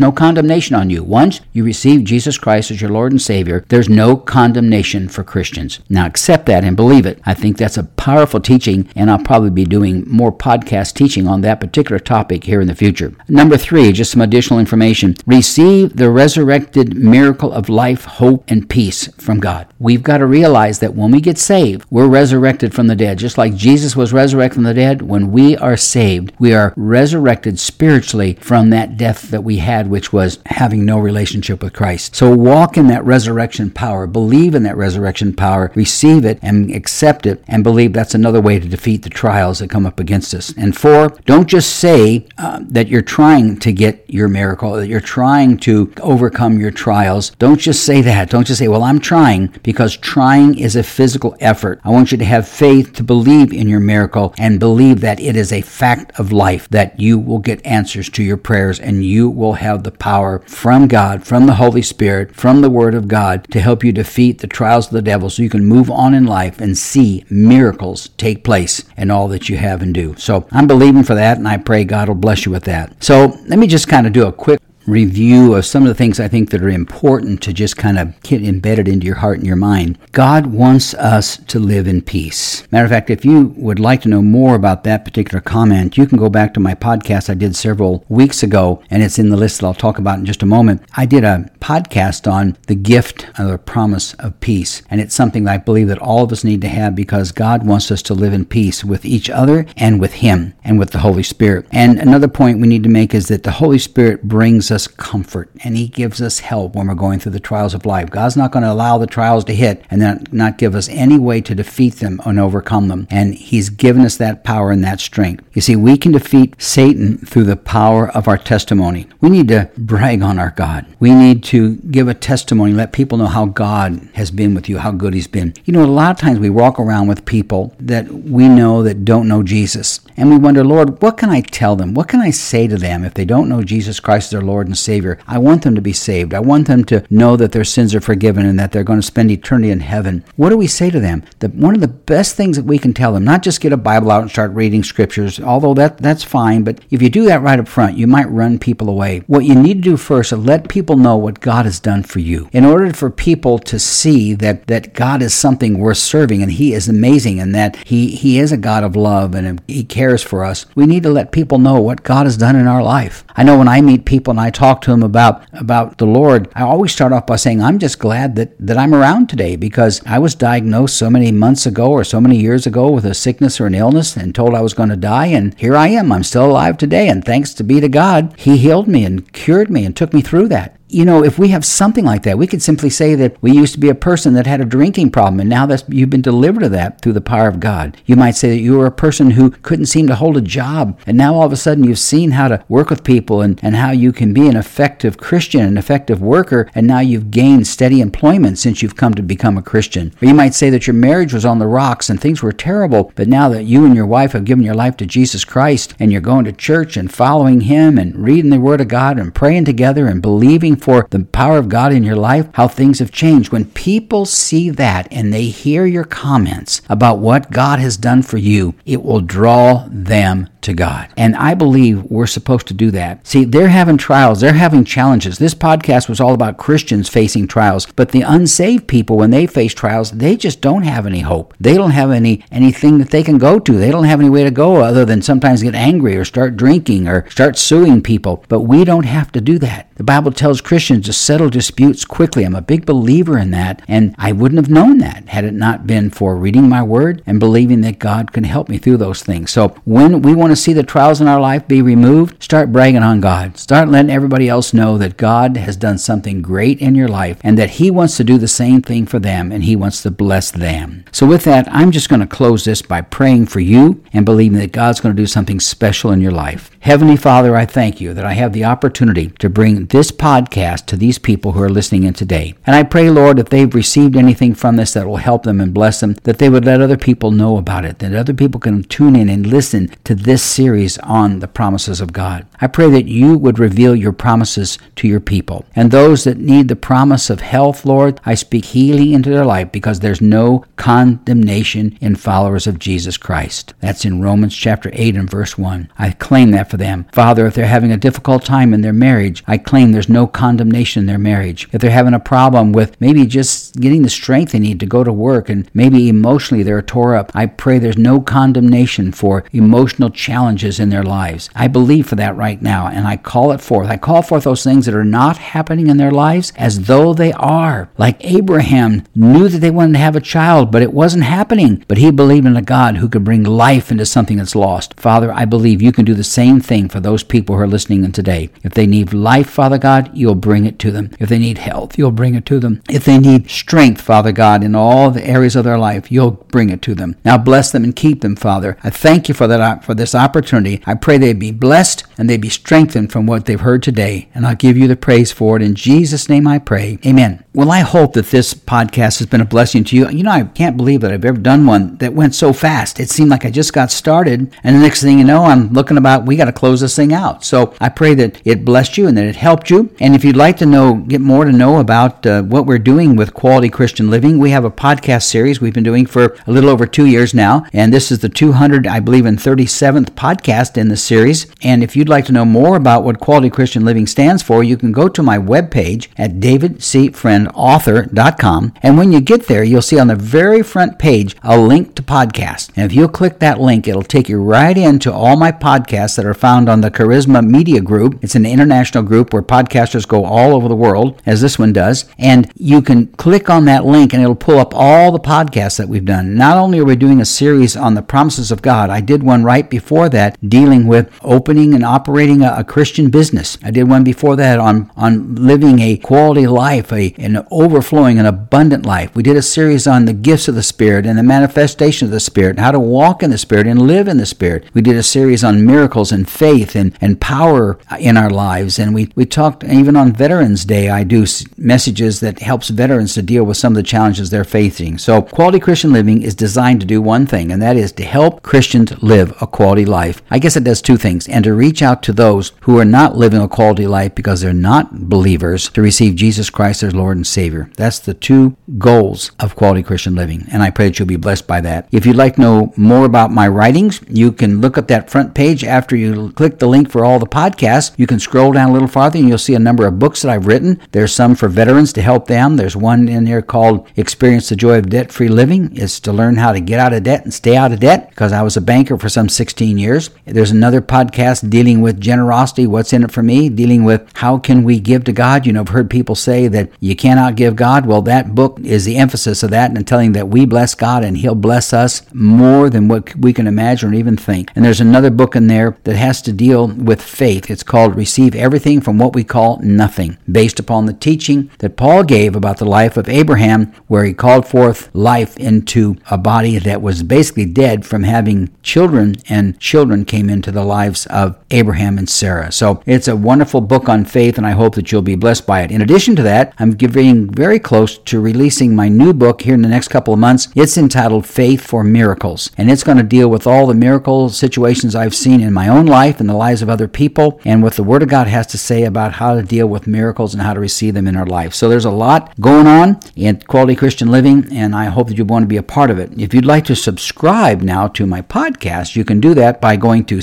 no 0.00 0.12
condemnation 0.12 0.76
on 0.76 0.90
you. 0.90 1.02
Once 1.02 1.40
you 1.52 1.64
receive 1.64 2.04
Jesus 2.04 2.38
Christ 2.38 2.70
as 2.70 2.80
your 2.80 2.90
Lord 2.90 3.12
and 3.12 3.20
Savior, 3.20 3.64
there's 3.68 3.88
no 3.88 4.16
condemnation 4.16 5.08
for 5.08 5.24
Christians. 5.24 5.80
Now 5.88 6.06
accept 6.06 6.46
that 6.46 6.64
and 6.64 6.76
believe 6.76 7.06
it. 7.06 7.20
I 7.24 7.34
think 7.34 7.56
that's 7.56 7.76
a 7.76 7.84
powerful 7.84 8.40
teaching, 8.40 8.88
and 8.94 9.10
I'll 9.10 9.18
probably 9.18 9.50
be 9.50 9.64
doing 9.64 10.04
more 10.08 10.32
podcast 10.32 10.94
teaching 10.94 11.28
on 11.28 11.42
that 11.42 11.60
particular 11.60 11.98
topic 11.98 12.44
here 12.44 12.60
in 12.60 12.66
the 12.66 12.74
future. 12.74 13.12
Number 13.28 13.56
three, 13.56 13.92
just 13.92 14.12
some 14.12 14.22
additional 14.22 14.60
information. 14.60 15.16
Receive 15.26 15.96
the 15.96 16.10
resurrected 16.10 16.96
miracle 16.96 17.52
of 17.52 17.68
life, 17.68 18.04
hope, 18.04 18.44
and 18.48 18.68
peace 18.68 19.06
from 19.14 19.40
God. 19.40 19.66
We've 19.78 20.02
got 20.02 20.18
to 20.18 20.26
realize 20.26 20.78
that 20.78 20.94
when 20.94 21.10
we 21.10 21.20
get 21.20 21.38
saved, 21.38 21.84
we're 21.90 22.08
resurrected 22.08 22.74
from 22.74 22.86
the 22.86 22.96
dead. 22.96 23.18
Just 23.18 23.38
like 23.38 23.54
Jesus 23.54 23.67
was 23.76 24.12
resurrected 24.12 24.54
from 24.54 24.64
the 24.64 24.72
dead, 24.72 25.02
when 25.02 25.30
we 25.30 25.56
are 25.56 25.76
saved, 25.76 26.32
we 26.38 26.54
are 26.54 26.72
resurrected 26.74 27.58
spiritually 27.58 28.34
from 28.40 28.70
that 28.70 28.96
death 28.96 29.30
that 29.30 29.44
we 29.44 29.58
had, 29.58 29.88
which 29.88 30.12
was 30.12 30.38
having 30.46 30.84
no 30.84 30.98
relationship 30.98 31.62
with 31.62 31.74
Christ. 31.74 32.16
So 32.16 32.34
walk 32.34 32.76
in 32.76 32.86
that 32.86 33.04
resurrection 33.04 33.70
power, 33.70 34.06
believe 34.06 34.54
in 34.54 34.62
that 34.62 34.76
resurrection 34.76 35.34
power, 35.34 35.70
receive 35.74 36.24
it 36.24 36.38
and 36.40 36.70
accept 36.70 37.26
it, 37.26 37.44
and 37.46 37.62
believe 37.62 37.92
that's 37.92 38.14
another 38.14 38.40
way 38.40 38.58
to 38.58 38.68
defeat 38.68 39.02
the 39.02 39.10
trials 39.10 39.58
that 39.58 39.68
come 39.68 39.84
up 39.84 40.00
against 40.00 40.32
us. 40.32 40.54
And 40.56 40.76
four, 40.76 41.08
don't 41.26 41.46
just 41.46 41.76
say 41.76 42.26
uh, 42.38 42.60
that 42.62 42.88
you're 42.88 43.02
trying 43.02 43.58
to 43.58 43.72
get 43.72 44.04
your 44.08 44.28
miracle, 44.28 44.72
that 44.72 44.88
you're 44.88 45.00
trying 45.00 45.58
to 45.58 45.92
overcome 46.00 46.58
your 46.58 46.70
trials. 46.70 47.30
Don't 47.38 47.60
just 47.60 47.84
say 47.84 48.00
that. 48.00 48.30
Don't 48.30 48.46
just 48.46 48.60
say, 48.60 48.68
well, 48.68 48.84
I'm 48.84 48.98
trying, 48.98 49.48
because 49.62 49.96
trying 49.96 50.58
is 50.58 50.74
a 50.74 50.82
physical 50.82 51.36
effort. 51.40 51.80
I 51.84 51.90
want 51.90 52.12
you 52.12 52.18
to 52.18 52.24
have 52.24 52.48
faith 52.48 52.94
to 52.94 53.02
believe 53.02 53.52
in 53.58 53.68
your 53.68 53.80
miracle 53.80 54.34
and 54.38 54.58
believe 54.58 55.00
that 55.00 55.20
it 55.20 55.36
is 55.36 55.52
a 55.52 55.60
fact 55.60 56.18
of 56.18 56.32
life, 56.32 56.68
that 56.70 56.98
you 56.98 57.18
will 57.18 57.38
get 57.38 57.64
answers 57.66 58.08
to 58.10 58.22
your 58.22 58.36
prayers 58.36 58.80
and 58.80 59.04
you 59.04 59.28
will 59.28 59.54
have 59.54 59.82
the 59.82 59.90
power 59.90 60.38
from 60.46 60.88
God, 60.88 61.26
from 61.26 61.46
the 61.46 61.54
Holy 61.54 61.82
Spirit, 61.82 62.34
from 62.34 62.60
the 62.60 62.70
Word 62.70 62.94
of 62.94 63.08
God 63.08 63.44
to 63.50 63.60
help 63.60 63.84
you 63.84 63.92
defeat 63.92 64.38
the 64.38 64.46
trials 64.46 64.86
of 64.86 64.92
the 64.92 65.02
devil 65.02 65.28
so 65.28 65.42
you 65.42 65.50
can 65.50 65.64
move 65.64 65.90
on 65.90 66.14
in 66.14 66.24
life 66.24 66.60
and 66.60 66.78
see 66.78 67.24
miracles 67.28 68.10
take 68.16 68.44
place 68.44 68.84
in 68.96 69.10
all 69.10 69.28
that 69.28 69.48
you 69.48 69.56
have 69.56 69.82
and 69.82 69.94
do. 69.94 70.14
So 70.16 70.46
I'm 70.52 70.66
believing 70.66 71.02
for 71.02 71.14
that 71.14 71.38
and 71.38 71.48
I 71.48 71.56
pray 71.56 71.84
God 71.84 72.08
will 72.08 72.14
bless 72.14 72.46
you 72.46 72.52
with 72.52 72.64
that. 72.64 73.02
So 73.02 73.36
let 73.46 73.58
me 73.58 73.66
just 73.66 73.88
kind 73.88 74.06
of 74.06 74.12
do 74.12 74.26
a 74.26 74.32
quick 74.32 74.60
review 74.88 75.54
of 75.54 75.66
some 75.66 75.82
of 75.82 75.88
the 75.88 75.94
things 75.94 76.18
I 76.18 76.28
think 76.28 76.50
that 76.50 76.62
are 76.62 76.68
important 76.68 77.42
to 77.42 77.52
just 77.52 77.76
kind 77.76 77.98
of 77.98 78.20
get 78.22 78.42
embedded 78.42 78.88
into 78.88 79.06
your 79.06 79.16
heart 79.16 79.38
and 79.38 79.46
your 79.46 79.56
mind. 79.56 79.98
God 80.12 80.46
wants 80.46 80.94
us 80.94 81.36
to 81.48 81.58
live 81.58 81.86
in 81.86 82.00
peace. 82.02 82.66
Matter 82.72 82.86
of 82.86 82.90
fact, 82.90 83.10
if 83.10 83.24
you 83.24 83.54
would 83.56 83.78
like 83.78 84.02
to 84.02 84.08
know 84.08 84.22
more 84.22 84.54
about 84.54 84.84
that 84.84 85.04
particular 85.04 85.40
comment, 85.40 85.98
you 85.98 86.06
can 86.06 86.18
go 86.18 86.30
back 86.30 86.54
to 86.54 86.60
my 86.60 86.74
podcast 86.74 87.28
I 87.28 87.34
did 87.34 87.54
several 87.54 88.04
weeks 88.08 88.42
ago, 88.42 88.82
and 88.90 89.02
it's 89.02 89.18
in 89.18 89.28
the 89.28 89.36
list 89.36 89.60
that 89.60 89.66
I'll 89.66 89.74
talk 89.74 89.98
about 89.98 90.18
in 90.18 90.24
just 90.24 90.42
a 90.42 90.46
moment. 90.46 90.82
I 90.96 91.04
did 91.04 91.24
a 91.24 91.50
podcast 91.60 92.30
on 92.30 92.56
the 92.66 92.74
gift 92.74 93.26
of 93.38 93.48
the 93.48 93.58
promise 93.58 94.14
of 94.14 94.40
peace, 94.40 94.82
and 94.88 95.00
it's 95.00 95.14
something 95.14 95.44
that 95.44 95.54
I 95.54 95.58
believe 95.58 95.88
that 95.88 95.98
all 95.98 96.24
of 96.24 96.32
us 96.32 96.44
need 96.44 96.62
to 96.62 96.68
have 96.68 96.94
because 96.94 97.32
God 97.32 97.66
wants 97.66 97.90
us 97.90 98.02
to 98.02 98.14
live 98.14 98.32
in 98.32 98.46
peace 98.46 98.84
with 98.84 99.04
each 99.04 99.28
other 99.28 99.66
and 99.76 100.00
with 100.00 100.14
Him 100.14 100.54
and 100.64 100.78
with 100.78 100.90
the 100.90 101.00
Holy 101.00 101.22
Spirit. 101.22 101.66
And 101.72 101.98
another 101.98 102.28
point 102.28 102.60
we 102.60 102.68
need 102.68 102.84
to 102.84 102.88
make 102.88 103.14
is 103.14 103.28
that 103.28 103.42
the 103.42 103.52
Holy 103.52 103.78
Spirit 103.78 104.22
brings 104.22 104.70
us 104.70 104.77
us 104.78 104.86
comfort 104.86 105.50
and 105.64 105.76
He 105.76 105.88
gives 105.88 106.22
us 106.22 106.38
help 106.38 106.76
when 106.76 106.86
we're 106.86 106.94
going 106.94 107.18
through 107.18 107.32
the 107.32 107.40
trials 107.40 107.74
of 107.74 107.84
life. 107.84 108.10
God's 108.10 108.36
not 108.36 108.52
going 108.52 108.62
to 108.62 108.70
allow 108.70 108.96
the 108.96 109.08
trials 109.08 109.44
to 109.46 109.54
hit 109.54 109.84
and 109.90 110.00
then 110.00 110.24
not 110.30 110.56
give 110.56 110.76
us 110.76 110.88
any 110.88 111.18
way 111.18 111.40
to 111.40 111.52
defeat 111.52 111.96
them 111.96 112.20
and 112.24 112.38
overcome 112.38 112.86
them. 112.86 113.08
And 113.10 113.34
He's 113.34 113.70
given 113.70 114.02
us 114.04 114.16
that 114.18 114.44
power 114.44 114.70
and 114.70 114.84
that 114.84 115.00
strength. 115.00 115.44
You 115.52 115.60
see, 115.60 115.74
we 115.74 115.96
can 115.96 116.12
defeat 116.12 116.54
Satan 116.62 117.18
through 117.18 117.44
the 117.44 117.56
power 117.56 118.08
of 118.10 118.28
our 118.28 118.38
testimony. 118.38 119.08
We 119.20 119.30
need 119.30 119.48
to 119.48 119.68
brag 119.76 120.22
on 120.22 120.38
our 120.38 120.50
God. 120.50 120.86
We 121.00 121.12
need 121.12 121.42
to 121.44 121.76
give 121.76 122.06
a 122.06 122.14
testimony, 122.14 122.72
let 122.72 122.92
people 122.92 123.18
know 123.18 123.26
how 123.26 123.46
God 123.46 124.08
has 124.14 124.30
been 124.30 124.54
with 124.54 124.68
you, 124.68 124.78
how 124.78 124.92
good 124.92 125.14
He's 125.14 125.26
been. 125.26 125.54
You 125.64 125.72
know, 125.72 125.84
a 125.84 125.86
lot 125.86 126.12
of 126.12 126.20
times 126.20 126.38
we 126.38 126.50
walk 126.50 126.78
around 126.78 127.08
with 127.08 127.24
people 127.24 127.74
that 127.80 128.08
we 128.08 128.48
know 128.48 128.84
that 128.84 129.04
don't 129.04 129.26
know 129.26 129.42
Jesus. 129.42 130.00
And 130.16 130.30
we 130.30 130.38
wonder, 130.38 130.64
Lord, 130.64 131.02
what 131.02 131.16
can 131.16 131.30
I 131.30 131.40
tell 131.40 131.74
them? 131.74 131.94
What 131.94 132.06
can 132.06 132.20
I 132.20 132.30
say 132.30 132.68
to 132.68 132.76
them 132.76 133.04
if 133.04 133.14
they 133.14 133.24
don't 133.24 133.48
know 133.48 133.62
Jesus 133.62 133.98
Christ 133.98 134.26
as 134.26 134.30
their 134.30 134.42
Lord 134.42 134.67
and 134.68 134.78
Savior. 134.78 135.18
I 135.26 135.38
want 135.38 135.62
them 135.62 135.74
to 135.74 135.80
be 135.80 135.92
saved. 135.92 136.34
I 136.34 136.40
want 136.40 136.66
them 136.66 136.84
to 136.86 137.04
know 137.10 137.36
that 137.36 137.52
their 137.52 137.64
sins 137.64 137.94
are 137.94 138.00
forgiven 138.00 138.46
and 138.46 138.58
that 138.58 138.72
they're 138.72 138.84
going 138.84 139.00
to 139.00 139.06
spend 139.06 139.30
eternity 139.30 139.70
in 139.70 139.80
heaven. 139.80 140.24
What 140.36 140.50
do 140.50 140.56
we 140.56 140.66
say 140.66 140.90
to 140.90 141.00
them? 141.00 141.24
The, 141.40 141.48
one 141.48 141.74
of 141.74 141.80
the 141.80 141.88
best 141.88 142.36
things 142.36 142.56
that 142.56 142.64
we 142.64 142.78
can 142.78 142.94
tell 142.94 143.12
them, 143.12 143.24
not 143.24 143.42
just 143.42 143.60
get 143.60 143.72
a 143.72 143.76
Bible 143.76 144.10
out 144.10 144.22
and 144.22 144.30
start 144.30 144.52
reading 144.52 144.82
scriptures, 144.84 145.40
although 145.40 145.74
that, 145.74 145.98
that's 145.98 146.24
fine, 146.24 146.64
but 146.64 146.80
if 146.90 147.02
you 147.02 147.10
do 147.10 147.24
that 147.26 147.42
right 147.42 147.58
up 147.58 147.68
front, 147.68 147.96
you 147.96 148.06
might 148.06 148.30
run 148.30 148.58
people 148.58 148.88
away. 148.88 149.22
What 149.26 149.44
you 149.44 149.54
need 149.54 149.82
to 149.82 149.90
do 149.90 149.96
first 149.96 150.32
is 150.32 150.38
let 150.38 150.68
people 150.68 150.96
know 150.96 151.16
what 151.16 151.40
God 151.40 151.64
has 151.64 151.80
done 151.80 152.02
for 152.02 152.18
you. 152.20 152.48
In 152.52 152.64
order 152.64 152.92
for 152.92 153.10
people 153.10 153.58
to 153.60 153.78
see 153.78 154.34
that, 154.34 154.66
that 154.66 154.94
God 154.94 155.22
is 155.22 155.34
something 155.34 155.78
worth 155.78 155.98
serving 155.98 156.42
and 156.42 156.52
He 156.52 156.72
is 156.72 156.88
amazing 156.88 157.40
and 157.40 157.54
that 157.54 157.76
He, 157.76 158.14
he 158.14 158.38
is 158.38 158.52
a 158.52 158.56
God 158.56 158.84
of 158.84 158.96
love 158.96 159.34
and 159.34 159.62
He 159.66 159.84
cares 159.84 160.22
for 160.22 160.44
us, 160.44 160.66
we 160.74 160.86
need 160.86 161.02
to 161.02 161.10
let 161.10 161.32
people 161.32 161.58
know 161.58 161.80
what 161.80 162.02
God 162.02 162.26
has 162.26 162.36
done 162.36 162.56
in 162.56 162.66
our 162.66 162.82
life. 162.82 163.24
I 163.36 163.42
know 163.42 163.58
when 163.58 163.68
I 163.68 163.80
meet 163.80 164.04
people 164.04 164.32
and 164.32 164.40
I 164.40 164.47
talk 164.50 164.80
to 164.82 164.90
them 164.90 165.02
about 165.02 165.44
about 165.52 165.98
the 165.98 166.06
Lord, 166.06 166.48
I 166.54 166.62
always 166.62 166.92
start 166.92 167.12
off 167.12 167.26
by 167.26 167.36
saying, 167.36 167.62
I'm 167.62 167.78
just 167.78 167.98
glad 167.98 168.36
that, 168.36 168.54
that 168.58 168.76
I'm 168.76 168.94
around 168.94 169.28
today 169.28 169.56
because 169.56 170.00
I 170.06 170.18
was 170.18 170.34
diagnosed 170.34 170.96
so 170.96 171.10
many 171.10 171.32
months 171.32 171.66
ago 171.66 171.90
or 171.90 172.04
so 172.04 172.20
many 172.20 172.38
years 172.38 172.66
ago 172.66 172.90
with 172.90 173.04
a 173.04 173.14
sickness 173.14 173.60
or 173.60 173.66
an 173.66 173.74
illness 173.74 174.16
and 174.16 174.34
told 174.34 174.54
I 174.54 174.60
was 174.60 174.74
going 174.74 174.88
to 174.90 174.96
die. 174.96 175.26
And 175.26 175.58
here 175.58 175.76
I 175.76 175.88
am. 175.88 176.12
I'm 176.12 176.24
still 176.24 176.46
alive 176.46 176.78
today. 176.78 177.08
And 177.08 177.24
thanks 177.24 177.54
to 177.54 177.64
be 177.64 177.80
to 177.80 177.88
God, 177.88 178.34
He 178.38 178.56
healed 178.56 178.88
me 178.88 179.04
and 179.04 179.32
cured 179.32 179.70
me 179.70 179.84
and 179.84 179.96
took 179.96 180.14
me 180.14 180.22
through 180.22 180.48
that 180.48 180.77
you 180.88 181.04
know, 181.04 181.22
if 181.22 181.38
we 181.38 181.48
have 181.48 181.64
something 181.64 182.04
like 182.04 182.22
that, 182.22 182.38
we 182.38 182.46
could 182.46 182.62
simply 182.62 182.88
say 182.88 183.14
that 183.14 183.36
we 183.42 183.52
used 183.52 183.74
to 183.74 183.80
be 183.80 183.90
a 183.90 183.94
person 183.94 184.32
that 184.34 184.46
had 184.46 184.60
a 184.60 184.64
drinking 184.64 185.10
problem, 185.10 185.40
and 185.40 185.48
now 185.48 185.66
that 185.66 185.84
you've 185.88 186.10
been 186.10 186.22
delivered 186.22 186.62
of 186.62 186.70
that 186.72 187.00
through 187.00 187.12
the 187.12 187.20
power 187.20 187.48
of 187.48 187.60
God. 187.60 188.00
You 188.06 188.16
might 188.16 188.36
say 188.36 188.48
that 188.50 188.60
you 188.60 188.78
were 188.78 188.86
a 188.86 188.92
person 188.92 189.32
who 189.32 189.50
couldn't 189.50 189.86
seem 189.86 190.06
to 190.06 190.14
hold 190.14 190.36
a 190.36 190.42
job, 190.42 190.98
and 191.06 191.16
now 191.16 191.34
all 191.34 191.44
of 191.44 191.52
a 191.52 191.56
sudden 191.56 191.84
you've 191.84 191.98
seen 191.98 192.32
how 192.32 192.48
to 192.48 192.64
work 192.68 192.88
with 192.88 193.04
people 193.04 193.42
and, 193.42 193.60
and 193.62 193.76
how 193.76 193.90
you 193.90 194.12
can 194.12 194.32
be 194.32 194.48
an 194.48 194.56
effective 194.56 195.18
Christian, 195.18 195.60
an 195.60 195.76
effective 195.76 196.22
worker, 196.22 196.70
and 196.74 196.86
now 196.86 197.00
you've 197.00 197.30
gained 197.30 197.66
steady 197.66 198.00
employment 198.00 198.58
since 198.58 198.82
you've 198.82 198.96
come 198.96 199.14
to 199.14 199.22
become 199.22 199.58
a 199.58 199.62
Christian. 199.62 200.14
Or 200.22 200.28
you 200.28 200.34
might 200.34 200.54
say 200.54 200.70
that 200.70 200.86
your 200.86 200.94
marriage 200.94 201.34
was 201.34 201.44
on 201.44 201.58
the 201.58 201.66
rocks 201.66 202.08
and 202.08 202.20
things 202.20 202.42
were 202.42 202.52
terrible, 202.52 203.12
but 203.14 203.28
now 203.28 203.48
that 203.50 203.64
you 203.64 203.84
and 203.84 203.94
your 203.94 204.06
wife 204.06 204.32
have 204.32 204.44
given 204.44 204.64
your 204.64 204.74
life 204.74 204.96
to 204.98 205.06
Jesus 205.06 205.44
Christ 205.44 205.94
and 205.98 206.10
you're 206.10 206.20
going 206.20 206.46
to 206.46 206.52
church 206.52 206.96
and 206.96 207.12
following 207.12 207.62
Him 207.62 207.98
and 207.98 208.16
reading 208.16 208.50
the 208.50 208.60
Word 208.60 208.80
of 208.80 208.88
God 208.88 209.18
and 209.18 209.34
praying 209.34 209.66
together 209.66 210.06
and 210.06 210.22
believing 210.22 210.77
for 210.78 211.06
the 211.10 211.24
power 211.24 211.58
of 211.58 211.68
God 211.68 211.92
in 211.92 212.02
your 212.02 212.16
life, 212.16 212.48
how 212.54 212.68
things 212.68 212.98
have 212.98 213.10
changed. 213.10 213.52
When 213.52 213.66
people 213.66 214.24
see 214.24 214.70
that 214.70 215.08
and 215.10 215.32
they 215.32 215.46
hear 215.46 215.86
your 215.86 216.04
comments 216.04 216.82
about 216.88 217.18
what 217.18 217.50
God 217.50 217.78
has 217.78 217.96
done 217.96 218.22
for 218.22 218.38
you, 218.38 218.74
it 218.86 219.02
will 219.02 219.20
draw 219.20 219.86
them 219.90 220.48
to 220.62 220.74
God. 220.74 221.08
And 221.16 221.36
I 221.36 221.54
believe 221.54 222.04
we're 222.04 222.26
supposed 222.26 222.66
to 222.68 222.74
do 222.74 222.90
that. 222.90 223.26
See, 223.26 223.44
they're 223.44 223.68
having 223.68 223.96
trials, 223.96 224.40
they're 224.40 224.52
having 224.52 224.84
challenges. 224.84 225.38
This 225.38 225.54
podcast 225.54 226.08
was 226.08 226.20
all 226.20 226.34
about 226.34 226.58
Christians 226.58 227.08
facing 227.08 227.46
trials, 227.46 227.86
but 227.96 228.10
the 228.10 228.22
unsaved 228.22 228.86
people, 228.86 229.16
when 229.16 229.30
they 229.30 229.46
face 229.46 229.72
trials, 229.72 230.10
they 230.10 230.36
just 230.36 230.60
don't 230.60 230.82
have 230.82 231.06
any 231.06 231.20
hope. 231.20 231.54
They 231.60 231.74
don't 231.74 231.92
have 231.92 232.10
any 232.10 232.44
anything 232.50 232.98
that 232.98 233.10
they 233.10 233.22
can 233.22 233.38
go 233.38 233.58
to. 233.58 233.72
They 233.72 233.90
don't 233.90 234.04
have 234.04 234.20
any 234.20 234.30
way 234.30 234.44
to 234.44 234.50
go 234.50 234.76
other 234.76 235.04
than 235.04 235.22
sometimes 235.22 235.62
get 235.62 235.74
angry 235.74 236.16
or 236.16 236.24
start 236.24 236.56
drinking 236.56 237.08
or 237.08 237.28
start 237.30 237.56
suing 237.56 238.02
people. 238.02 238.44
But 238.48 238.60
we 238.60 238.84
don't 238.84 239.06
have 239.06 239.32
to 239.32 239.40
do 239.40 239.58
that. 239.60 239.87
The 239.98 240.04
Bible 240.04 240.30
tells 240.30 240.60
Christians 240.60 241.06
to 241.06 241.12
settle 241.12 241.50
disputes 241.50 242.04
quickly. 242.04 242.44
I'm 242.44 242.54
a 242.54 242.62
big 242.62 242.86
believer 242.86 243.36
in 243.36 243.50
that, 243.50 243.82
and 243.88 244.14
I 244.16 244.30
wouldn't 244.30 244.60
have 244.60 244.70
known 244.70 244.98
that 244.98 245.28
had 245.30 245.44
it 245.44 245.54
not 245.54 245.88
been 245.88 246.10
for 246.10 246.36
reading 246.36 246.68
my 246.68 246.84
word 246.84 247.20
and 247.26 247.40
believing 247.40 247.80
that 247.80 247.98
God 247.98 248.32
can 248.32 248.44
help 248.44 248.68
me 248.68 248.78
through 248.78 248.98
those 248.98 249.24
things. 249.24 249.50
So 249.50 249.70
when 249.84 250.22
we 250.22 250.36
want 250.36 250.52
to 250.52 250.56
see 250.56 250.72
the 250.72 250.84
trials 250.84 251.20
in 251.20 251.26
our 251.26 251.40
life 251.40 251.66
be 251.66 251.82
removed, 251.82 252.40
start 252.40 252.70
bragging 252.70 253.02
on 253.02 253.20
God. 253.20 253.58
Start 253.58 253.88
letting 253.88 254.12
everybody 254.12 254.48
else 254.48 254.72
know 254.72 254.98
that 254.98 255.16
God 255.16 255.56
has 255.56 255.76
done 255.76 255.98
something 255.98 256.42
great 256.42 256.80
in 256.80 256.94
your 256.94 257.08
life 257.08 257.40
and 257.42 257.58
that 257.58 257.70
He 257.70 257.90
wants 257.90 258.16
to 258.18 258.24
do 258.24 258.38
the 258.38 258.46
same 258.46 258.82
thing 258.82 259.04
for 259.04 259.18
them 259.18 259.50
and 259.50 259.64
He 259.64 259.74
wants 259.74 260.00
to 260.02 260.12
bless 260.12 260.52
them. 260.52 261.06
So 261.10 261.26
with 261.26 261.42
that, 261.42 261.66
I'm 261.72 261.90
just 261.90 262.08
going 262.08 262.20
to 262.20 262.26
close 262.28 262.64
this 262.64 262.82
by 262.82 263.00
praying 263.00 263.46
for 263.46 263.58
you 263.58 264.04
and 264.12 264.24
believing 264.24 264.60
that 264.60 264.70
God's 264.70 265.00
going 265.00 265.16
to 265.16 265.20
do 265.20 265.26
something 265.26 265.58
special 265.58 266.12
in 266.12 266.20
your 266.20 266.30
life. 266.30 266.70
Heavenly 266.78 267.16
Father, 267.16 267.56
I 267.56 267.66
thank 267.66 268.00
you 268.00 268.14
that 268.14 268.24
I 268.24 268.34
have 268.34 268.52
the 268.52 268.64
opportunity 268.64 269.30
to 269.40 269.50
bring 269.50 269.87
this 269.88 270.10
podcast 270.10 270.86
to 270.86 270.96
these 270.96 271.18
people 271.18 271.52
who 271.52 271.62
are 271.62 271.68
listening 271.68 272.04
in 272.04 272.14
today. 272.14 272.54
And 272.66 272.76
I 272.76 272.82
pray, 272.82 273.10
Lord, 273.10 273.38
if 273.38 273.48
they've 273.48 273.74
received 273.74 274.16
anything 274.16 274.54
from 274.54 274.76
this 274.76 274.92
that 274.94 275.06
will 275.06 275.16
help 275.16 275.44
them 275.44 275.60
and 275.60 275.74
bless 275.74 276.00
them, 276.00 276.14
that 276.24 276.38
they 276.38 276.48
would 276.48 276.64
let 276.64 276.80
other 276.80 276.96
people 276.96 277.30
know 277.30 277.56
about 277.56 277.84
it, 277.84 277.98
that 277.98 278.14
other 278.14 278.34
people 278.34 278.60
can 278.60 278.84
tune 278.84 279.16
in 279.16 279.28
and 279.28 279.46
listen 279.46 279.88
to 280.04 280.14
this 280.14 280.42
series 280.42 280.98
on 280.98 281.38
the 281.40 281.48
promises 281.48 282.00
of 282.00 282.12
God. 282.12 282.46
I 282.60 282.66
pray 282.66 282.90
that 282.90 283.06
you 283.06 283.36
would 283.38 283.58
reveal 283.58 283.94
your 283.94 284.12
promises 284.12 284.78
to 284.96 285.08
your 285.08 285.20
people. 285.20 285.64
And 285.74 285.90
those 285.90 286.24
that 286.24 286.38
need 286.38 286.68
the 286.68 286.76
promise 286.76 287.30
of 287.30 287.40
health, 287.40 287.84
Lord, 287.84 288.20
I 288.24 288.34
speak 288.34 288.66
healing 288.66 289.12
into 289.12 289.30
their 289.30 289.44
life 289.44 289.72
because 289.72 290.00
there's 290.00 290.20
no 290.20 290.64
condemnation 290.76 291.96
in 292.00 292.16
followers 292.16 292.66
of 292.66 292.78
Jesus 292.78 293.16
Christ. 293.16 293.74
That's 293.80 294.04
in 294.04 294.22
Romans 294.22 294.56
chapter 294.56 294.90
8 294.92 295.16
and 295.16 295.30
verse 295.30 295.56
1. 295.56 295.90
I 295.98 296.10
claim 296.12 296.50
that 296.52 296.70
for 296.70 296.76
them. 296.76 297.06
Father, 297.12 297.46
if 297.46 297.54
they're 297.54 297.66
having 297.66 297.92
a 297.92 297.96
difficult 297.96 298.44
time 298.44 298.74
in 298.74 298.80
their 298.80 298.92
marriage, 298.92 299.44
I 299.46 299.58
claim 299.58 299.77
there's 299.86 300.08
no 300.08 300.26
condemnation 300.26 301.00
in 301.00 301.06
their 301.06 301.18
marriage. 301.18 301.68
If 301.72 301.80
they're 301.80 301.90
having 301.90 302.14
a 302.14 302.20
problem 302.20 302.72
with 302.72 303.00
maybe 303.00 303.24
just 303.26 303.76
getting 303.76 304.02
the 304.02 304.10
strength 304.10 304.52
they 304.52 304.58
need 304.58 304.80
to 304.80 304.86
go 304.86 305.04
to 305.04 305.12
work 305.12 305.48
and 305.48 305.70
maybe 305.72 306.08
emotionally 306.08 306.62
they're 306.62 306.82
tore 306.82 307.14
up, 307.14 307.30
I 307.34 307.46
pray 307.46 307.78
there's 307.78 307.96
no 307.96 308.20
condemnation 308.20 309.12
for 309.12 309.44
emotional 309.52 310.10
challenges 310.10 310.80
in 310.80 310.88
their 310.88 311.02
lives. 311.02 311.48
I 311.54 311.68
believe 311.68 312.08
for 312.08 312.16
that 312.16 312.36
right 312.36 312.60
now 312.60 312.88
and 312.88 313.06
I 313.06 313.16
call 313.16 313.52
it 313.52 313.60
forth. 313.60 313.88
I 313.88 313.96
call 313.96 314.22
forth 314.22 314.44
those 314.44 314.64
things 314.64 314.86
that 314.86 314.94
are 314.94 315.04
not 315.04 315.38
happening 315.38 315.86
in 315.86 315.96
their 315.96 316.10
lives 316.10 316.52
as 316.56 316.86
though 316.86 317.14
they 317.14 317.32
are. 317.32 317.90
Like 317.96 318.24
Abraham 318.24 319.04
knew 319.14 319.48
that 319.48 319.58
they 319.58 319.70
wanted 319.70 319.92
to 319.92 319.98
have 320.00 320.16
a 320.16 320.20
child, 320.20 320.72
but 320.72 320.82
it 320.82 320.92
wasn't 320.92 321.24
happening. 321.24 321.84
But 321.86 321.98
he 321.98 322.10
believed 322.10 322.46
in 322.46 322.56
a 322.56 322.62
God 322.62 322.96
who 322.96 323.08
could 323.08 323.24
bring 323.24 323.44
life 323.44 323.90
into 323.90 324.06
something 324.06 324.38
that's 324.38 324.56
lost. 324.56 324.98
Father, 324.98 325.32
I 325.32 325.44
believe 325.44 325.80
you 325.80 325.92
can 325.92 326.04
do 326.04 326.14
the 326.14 326.24
same 326.24 326.60
thing 326.60 326.88
for 326.88 327.00
those 327.00 327.22
people 327.22 327.54
who 327.54 327.62
are 327.62 327.68
listening 327.68 328.04
in 328.04 328.12
today. 328.12 328.50
If 328.64 328.74
they 328.74 328.86
need 328.86 329.12
life, 329.12 329.48
Father 329.48 329.67
God, 329.76 330.10
you'll 330.14 330.34
bring 330.34 330.64
it 330.64 330.78
to 330.78 330.90
them. 330.90 331.10
If 331.20 331.28
they 331.28 331.38
need 331.38 331.58
health, 331.58 331.98
you'll 331.98 332.12
bring 332.12 332.34
it 332.34 332.46
to 332.46 332.58
them. 332.58 332.80
If 332.88 333.04
they 333.04 333.18
need 333.18 333.50
strength, 333.50 334.00
Father 334.00 334.32
God, 334.32 334.64
in 334.64 334.74
all 334.74 335.10
the 335.10 335.26
areas 335.26 335.54
of 335.54 335.64
their 335.64 335.78
life, 335.78 336.10
you'll 336.10 336.30
bring 336.30 336.70
it 336.70 336.80
to 336.82 336.94
them. 336.94 337.16
Now 337.26 337.36
bless 337.36 337.70
them 337.70 337.84
and 337.84 337.94
keep 337.94 338.22
them, 338.22 338.36
Father. 338.36 338.78
I 338.82 338.88
thank 338.88 339.28
you 339.28 339.34
for 339.34 339.46
that 339.48 339.84
for 339.84 339.94
this 339.94 340.14
opportunity. 340.14 340.80
I 340.86 340.94
pray 340.94 341.18
they 341.18 341.34
be 341.34 341.52
blessed 341.52 342.04
and 342.18 342.28
they 342.28 342.36
be 342.36 342.48
strengthened 342.48 343.12
from 343.12 343.26
what 343.26 343.46
they've 343.46 343.60
heard 343.60 343.82
today. 343.82 344.28
And 344.34 344.46
I'll 344.46 344.56
give 344.56 344.76
you 344.76 344.88
the 344.88 344.96
praise 344.96 345.32
for 345.32 345.56
it. 345.56 345.62
In 345.62 345.74
Jesus' 345.74 346.28
name 346.28 346.46
I 346.46 346.58
pray. 346.58 346.98
Amen. 347.06 347.44
Well, 347.54 347.70
I 347.70 347.80
hope 347.80 348.12
that 348.12 348.26
this 348.26 348.54
podcast 348.54 349.18
has 349.18 349.26
been 349.26 349.40
a 349.40 349.46
blessing 349.46 349.84
to 349.84 349.96
you. 349.96 350.08
You 350.10 350.22
know, 350.22 350.30
I 350.30 350.44
can't 350.44 350.76
believe 350.76 351.00
that 351.00 351.12
I've 351.12 351.24
ever 351.24 351.38
done 351.38 351.66
one 351.66 351.96
that 351.98 352.12
went 352.12 352.34
so 352.34 352.52
fast. 352.52 353.00
It 353.00 353.10
seemed 353.10 353.30
like 353.30 353.44
I 353.44 353.50
just 353.50 353.72
got 353.72 353.90
started, 353.90 354.54
and 354.62 354.76
the 354.76 354.80
next 354.80 355.02
thing 355.02 355.18
you 355.18 355.24
know, 355.24 355.44
I'm 355.44 355.72
looking 355.72 355.96
about, 355.96 356.26
we 356.26 356.36
got 356.36 356.44
to 356.44 356.52
close 356.52 356.80
this 356.80 356.94
thing 356.94 357.12
out. 357.12 357.44
So 357.44 357.74
I 357.80 357.88
pray 357.88 358.14
that 358.14 358.40
it 358.44 358.64
blessed 358.64 358.98
you 358.98 359.08
and 359.08 359.16
that 359.16 359.26
it 359.26 359.36
helped 359.36 359.70
you. 359.70 359.94
And 360.00 360.14
if 360.14 360.24
you'd 360.24 360.36
like 360.36 360.56
to 360.58 360.66
know, 360.66 360.94
get 360.94 361.20
more 361.20 361.44
to 361.44 361.52
know 361.52 361.78
about 361.78 362.24
uh, 362.26 362.42
what 362.42 362.66
we're 362.66 362.78
doing 362.78 363.16
with 363.16 363.34
Quality 363.34 363.68
Christian 363.68 364.10
Living, 364.10 364.38
we 364.38 364.50
have 364.50 364.64
a 364.64 364.70
podcast 364.70 365.24
series 365.24 365.60
we've 365.60 365.74
been 365.74 365.84
doing 365.84 366.06
for 366.06 366.36
a 366.46 366.52
little 366.52 366.70
over 366.70 366.86
two 366.86 367.06
years 367.06 367.34
now. 367.34 367.66
And 367.72 367.92
this 367.92 368.10
is 368.10 368.20
the 368.20 368.28
200, 368.28 368.86
I 368.86 369.00
believe, 369.00 369.26
and 369.26 369.38
37th 369.38 370.10
podcast 370.10 370.76
in 370.76 370.88
the 370.88 370.96
series. 370.96 371.46
And 371.62 371.82
if 371.82 371.96
you'd 372.08 372.14
like 372.14 372.24
to 372.24 372.32
know 372.32 372.46
more 372.46 372.74
about 372.74 373.04
what 373.04 373.20
Quality 373.20 373.50
Christian 373.50 373.84
Living 373.84 374.06
stands 374.06 374.42
for, 374.42 374.64
you 374.64 374.78
can 374.78 374.92
go 374.92 375.10
to 375.10 375.22
my 375.22 375.36
webpage 375.36 376.08
at 376.16 376.40
davidcfriendauthor.com. 376.40 378.72
And 378.82 378.96
when 378.96 379.12
you 379.12 379.20
get 379.20 379.46
there, 379.46 379.62
you'll 379.62 379.82
see 379.82 379.98
on 379.98 380.06
the 380.06 380.16
very 380.16 380.62
front 380.62 380.98
page 380.98 381.36
a 381.42 381.58
link 381.58 381.94
to 381.96 382.02
podcast. 382.02 382.70
And 382.76 382.86
if 382.86 382.94
you'll 382.94 383.10
click 383.10 383.40
that 383.40 383.60
link, 383.60 383.86
it'll 383.86 384.02
take 384.02 384.30
you 384.30 384.42
right 384.42 384.78
into 384.78 385.12
all 385.12 385.36
my 385.36 385.52
podcasts 385.52 386.16
that 386.16 386.24
are 386.24 386.32
found 386.32 386.70
on 386.70 386.80
the 386.80 386.90
Charisma 386.90 387.46
Media 387.46 387.82
Group. 387.82 388.20
It's 388.22 388.34
an 388.34 388.46
international 388.46 389.04
group 389.04 389.34
where 389.34 389.42
podcasters 389.42 390.08
go 390.08 390.24
all 390.24 390.54
over 390.54 390.66
the 390.66 390.74
world, 390.74 391.20
as 391.26 391.42
this 391.42 391.58
one 391.58 391.74
does. 391.74 392.06
And 392.18 392.50
you 392.56 392.80
can 392.80 393.08
click 393.08 393.50
on 393.50 393.66
that 393.66 393.84
link 393.84 394.14
and 394.14 394.22
it'll 394.22 394.34
pull 394.34 394.58
up 394.58 394.74
all 394.74 395.12
the 395.12 395.20
podcasts 395.20 395.76
that 395.76 395.90
we've 395.90 396.06
done. 396.06 396.36
Not 396.36 396.56
only 396.56 396.78
are 396.78 396.86
we 396.86 396.96
doing 396.96 397.20
a 397.20 397.26
series 397.26 397.76
on 397.76 397.92
the 397.92 398.00
promises 398.00 398.50
of 398.50 398.62
God, 398.62 398.88
I 398.88 399.02
did 399.02 399.22
one 399.22 399.44
right 399.44 399.68
before 399.68 400.08
that 400.08 400.38
dealing 400.48 400.86
with 400.86 401.12
opening 401.20 401.74
and 401.74 401.84
operating 401.98 402.42
a, 402.42 402.54
a 402.58 402.64
Christian 402.64 403.10
business. 403.10 403.58
I 403.62 403.72
did 403.72 403.88
one 403.88 404.04
before 404.04 404.36
that 404.36 404.60
on, 404.60 404.76
on 404.96 405.34
living 405.34 405.80
a 405.80 405.96
quality 405.96 406.46
life, 406.46 406.92
a, 406.92 407.12
an 407.18 407.44
overflowing 407.50 408.18
and 408.18 408.26
abundant 408.26 408.86
life. 408.86 409.10
We 409.16 409.24
did 409.24 409.36
a 409.36 409.42
series 409.42 409.86
on 409.88 410.04
the 410.04 410.12
gifts 410.28 410.46
of 410.46 410.54
the 410.54 410.62
Spirit 410.62 411.06
and 411.06 411.18
the 411.18 411.32
manifestation 411.36 412.06
of 412.06 412.12
the 412.12 412.20
Spirit, 412.20 412.60
how 412.60 412.70
to 412.70 412.78
walk 412.78 413.22
in 413.24 413.30
the 413.30 413.44
Spirit 413.46 413.66
and 413.66 413.82
live 413.82 414.06
in 414.06 414.18
the 414.18 414.26
Spirit. 414.26 414.60
We 414.74 414.80
did 414.80 414.96
a 414.96 415.02
series 415.02 415.42
on 415.42 415.66
miracles 415.66 416.12
and 416.12 416.28
faith 416.28 416.76
and, 416.76 416.96
and 417.00 417.20
power 417.20 417.78
in 417.98 418.16
our 418.16 418.30
lives. 418.30 418.78
And 418.78 418.94
we, 418.94 419.10
we 419.16 419.26
talked 419.26 419.64
even 419.64 419.96
on 419.96 420.12
Veterans 420.12 420.64
Day. 420.64 420.88
I 420.88 421.02
do 421.02 421.26
messages 421.56 422.20
that 422.20 422.38
helps 422.38 422.68
veterans 422.68 423.14
to 423.14 423.22
deal 423.22 423.44
with 423.44 423.56
some 423.56 423.72
of 423.72 423.76
the 423.76 423.90
challenges 423.94 424.30
they're 424.30 424.44
facing. 424.44 424.98
So 424.98 425.22
quality 425.22 425.58
Christian 425.58 425.92
living 425.92 426.22
is 426.22 426.34
designed 426.46 426.80
to 426.80 426.86
do 426.94 427.02
one 427.02 427.26
thing, 427.26 427.50
and 427.50 427.60
that 427.60 427.76
is 427.76 427.90
to 427.92 428.04
help 428.04 428.42
Christians 428.42 429.02
live 429.02 429.30
a 429.42 429.46
quality 429.46 429.84
life. 429.84 430.22
I 430.30 430.38
guess 430.38 430.56
it 430.56 430.64
does 430.64 430.80
two 430.80 430.96
things, 430.96 431.26
and 431.28 431.42
to 431.44 431.54
reach 431.54 431.82
out 431.82 431.87
to 431.96 432.12
those 432.12 432.52
who 432.62 432.78
are 432.78 432.84
not 432.84 433.16
living 433.16 433.40
a 433.40 433.48
quality 433.48 433.86
life 433.86 434.14
because 434.14 434.40
they're 434.40 434.52
not 434.52 435.08
believers 435.08 435.68
to 435.70 435.82
receive 435.82 436.16
Jesus 436.16 436.50
Christ 436.50 436.82
as 436.82 436.94
Lord 436.94 437.16
and 437.16 437.26
Savior. 437.26 437.70
That's 437.76 437.98
the 437.98 438.14
two 438.14 438.56
goals 438.78 439.32
of 439.40 439.56
quality 439.56 439.82
Christian 439.82 440.14
living, 440.14 440.46
and 440.52 440.62
I 440.62 440.70
pray 440.70 440.88
that 440.88 440.98
you'll 440.98 441.08
be 441.08 441.16
blessed 441.16 441.46
by 441.46 441.60
that. 441.62 441.88
If 441.92 442.06
you'd 442.06 442.16
like 442.16 442.34
to 442.34 442.40
know 442.40 442.72
more 442.76 443.04
about 443.04 443.30
my 443.30 443.48
writings, 443.48 444.00
you 444.08 444.32
can 444.32 444.60
look 444.60 444.78
up 444.78 444.88
that 444.88 445.10
front 445.10 445.34
page 445.34 445.64
after 445.64 445.96
you 445.96 446.32
click 446.32 446.58
the 446.58 446.68
link 446.68 446.90
for 446.90 447.04
all 447.04 447.18
the 447.18 447.26
podcasts. 447.26 447.92
You 447.96 448.06
can 448.06 448.20
scroll 448.20 448.52
down 448.52 448.70
a 448.70 448.72
little 448.72 448.88
farther 448.88 449.18
and 449.18 449.28
you'll 449.28 449.38
see 449.38 449.54
a 449.54 449.58
number 449.58 449.86
of 449.86 449.98
books 449.98 450.22
that 450.22 450.30
I've 450.30 450.46
written. 450.46 450.80
There's 450.92 451.14
some 451.14 451.34
for 451.34 451.48
veterans 451.48 451.92
to 451.94 452.02
help 452.02 452.26
them. 452.26 452.56
There's 452.56 452.76
one 452.76 453.08
in 453.08 453.24
there 453.24 453.42
called 453.42 453.88
Experience 453.96 454.48
the 454.48 454.56
Joy 454.56 454.78
of 454.78 454.90
Debt 454.90 455.12
Free 455.12 455.28
Living. 455.28 455.70
It's 455.76 456.00
to 456.00 456.12
learn 456.12 456.36
how 456.36 456.52
to 456.52 456.60
get 456.60 456.80
out 456.80 456.92
of 456.92 457.02
debt 457.02 457.24
and 457.24 457.32
stay 457.32 457.56
out 457.56 457.72
of 457.72 457.80
debt 457.80 458.10
because 458.10 458.32
I 458.32 458.42
was 458.42 458.56
a 458.56 458.60
banker 458.60 458.96
for 458.98 459.08
some 459.08 459.28
16 459.28 459.78
years. 459.78 460.10
There's 460.24 460.50
another 460.50 460.80
podcast 460.80 461.48
dealing 461.50 461.77
with 461.80 462.00
generosity, 462.00 462.66
what's 462.66 462.92
in 462.92 463.04
it 463.04 463.10
for 463.10 463.22
me, 463.22 463.48
dealing 463.48 463.84
with 463.84 464.10
how 464.14 464.38
can 464.38 464.64
we 464.64 464.80
give 464.80 465.04
to 465.04 465.12
God. 465.12 465.46
You 465.46 465.52
know, 465.52 465.60
I've 465.60 465.68
heard 465.68 465.90
people 465.90 466.14
say 466.14 466.48
that 466.48 466.70
you 466.80 466.96
cannot 466.96 467.36
give 467.36 467.56
God. 467.56 467.86
Well, 467.86 468.02
that 468.02 468.34
book 468.34 468.58
is 468.60 468.84
the 468.84 468.96
emphasis 468.96 469.42
of 469.42 469.50
that 469.50 469.70
and 469.70 469.86
telling 469.86 470.12
that 470.12 470.28
we 470.28 470.46
bless 470.46 470.74
God 470.74 471.04
and 471.04 471.18
He'll 471.18 471.34
bless 471.34 471.72
us 471.72 472.02
more 472.12 472.70
than 472.70 472.88
what 472.88 473.14
we 473.16 473.32
can 473.32 473.46
imagine 473.46 473.90
or 473.90 473.94
even 473.94 474.16
think. 474.16 474.50
And 474.54 474.64
there's 474.64 474.80
another 474.80 475.10
book 475.10 475.36
in 475.36 475.46
there 475.46 475.76
that 475.84 475.96
has 475.96 476.22
to 476.22 476.32
deal 476.32 476.68
with 476.68 477.02
faith. 477.02 477.50
It's 477.50 477.62
called 477.62 477.96
Receive 477.96 478.34
Everything 478.34 478.80
from 478.80 478.98
What 478.98 479.14
We 479.14 479.24
Call 479.24 479.58
Nothing, 479.62 480.18
based 480.30 480.58
upon 480.58 480.86
the 480.86 480.92
teaching 480.92 481.50
that 481.58 481.76
Paul 481.76 482.04
gave 482.04 482.34
about 482.34 482.58
the 482.58 482.64
life 482.64 482.96
of 482.96 483.08
Abraham, 483.08 483.72
where 483.86 484.04
he 484.04 484.14
called 484.14 484.46
forth 484.46 484.90
life 484.94 485.36
into 485.36 485.96
a 486.10 486.18
body 486.18 486.58
that 486.58 486.82
was 486.82 487.02
basically 487.02 487.44
dead 487.44 487.84
from 487.84 488.02
having 488.02 488.50
children, 488.62 489.16
and 489.28 489.58
children 489.60 490.04
came 490.04 490.30
into 490.30 490.50
the 490.50 490.64
lives 490.64 491.06
of 491.06 491.36
Abraham 491.50 491.57
and 491.58 492.08
Sarah. 492.08 492.52
So 492.52 492.82
it's 492.86 493.08
a 493.08 493.16
wonderful 493.16 493.60
book 493.60 493.88
on 493.88 494.04
faith, 494.04 494.38
and 494.38 494.46
I 494.46 494.52
hope 494.52 494.74
that 494.74 494.92
you'll 494.92 495.02
be 495.02 495.16
blessed 495.16 495.46
by 495.46 495.62
it. 495.62 495.70
In 495.70 495.82
addition 495.82 496.14
to 496.16 496.22
that, 496.22 496.52
I'm 496.58 496.72
getting 496.72 497.28
very 497.30 497.58
close 497.58 497.98
to 497.98 498.20
releasing 498.20 498.76
my 498.76 498.88
new 498.88 499.12
book 499.12 499.42
here 499.42 499.54
in 499.54 499.62
the 499.62 499.68
next 499.68 499.88
couple 499.88 500.14
of 500.14 500.20
months. 500.20 500.48
It's 500.54 500.78
entitled 500.78 501.26
Faith 501.26 501.62
for 501.62 501.82
Miracles, 501.82 502.50
and 502.56 502.70
it's 502.70 502.84
going 502.84 502.98
to 502.98 503.02
deal 503.02 503.28
with 503.28 503.46
all 503.46 503.66
the 503.66 503.74
miracle 503.74 504.28
situations 504.28 504.94
I've 504.94 505.14
seen 505.14 505.40
in 505.40 505.52
my 505.52 505.68
own 505.68 505.86
life 505.86 506.20
and 506.20 506.28
the 506.28 506.34
lives 506.34 506.62
of 506.62 506.68
other 506.68 506.88
people, 506.88 507.40
and 507.44 507.62
what 507.62 507.74
the 507.74 507.82
Word 507.82 508.02
of 508.02 508.08
God 508.08 508.26
has 508.28 508.46
to 508.48 508.58
say 508.58 508.84
about 508.84 509.14
how 509.14 509.34
to 509.34 509.42
deal 509.42 509.66
with 509.66 509.86
miracles 509.86 510.34
and 510.34 510.42
how 510.42 510.54
to 510.54 510.60
receive 510.60 510.94
them 510.94 511.06
in 511.06 511.16
our 511.16 511.26
life. 511.26 511.54
So 511.54 511.68
there's 511.68 511.84
a 511.84 511.90
lot 511.90 512.38
going 512.40 512.66
on 512.66 513.00
in 513.16 513.40
Quality 513.42 513.74
Christian 513.74 514.10
Living, 514.10 514.46
and 514.52 514.74
I 514.74 514.86
hope 514.86 515.08
that 515.08 515.18
you 515.18 515.24
want 515.24 515.42
to 515.42 515.48
be 515.48 515.56
a 515.56 515.62
part 515.62 515.90
of 515.90 515.98
it. 515.98 516.12
If 516.18 516.32
you'd 516.34 516.44
like 516.44 516.64
to 516.66 516.76
subscribe 516.76 517.62
now 517.62 517.88
to 517.88 518.06
my 518.06 518.22
podcast, 518.22 518.94
you 518.96 519.04
can 519.04 519.20
do 519.20 519.34
that 519.34 519.60
by 519.60 519.76
going 519.76 520.04
to 520.06 520.20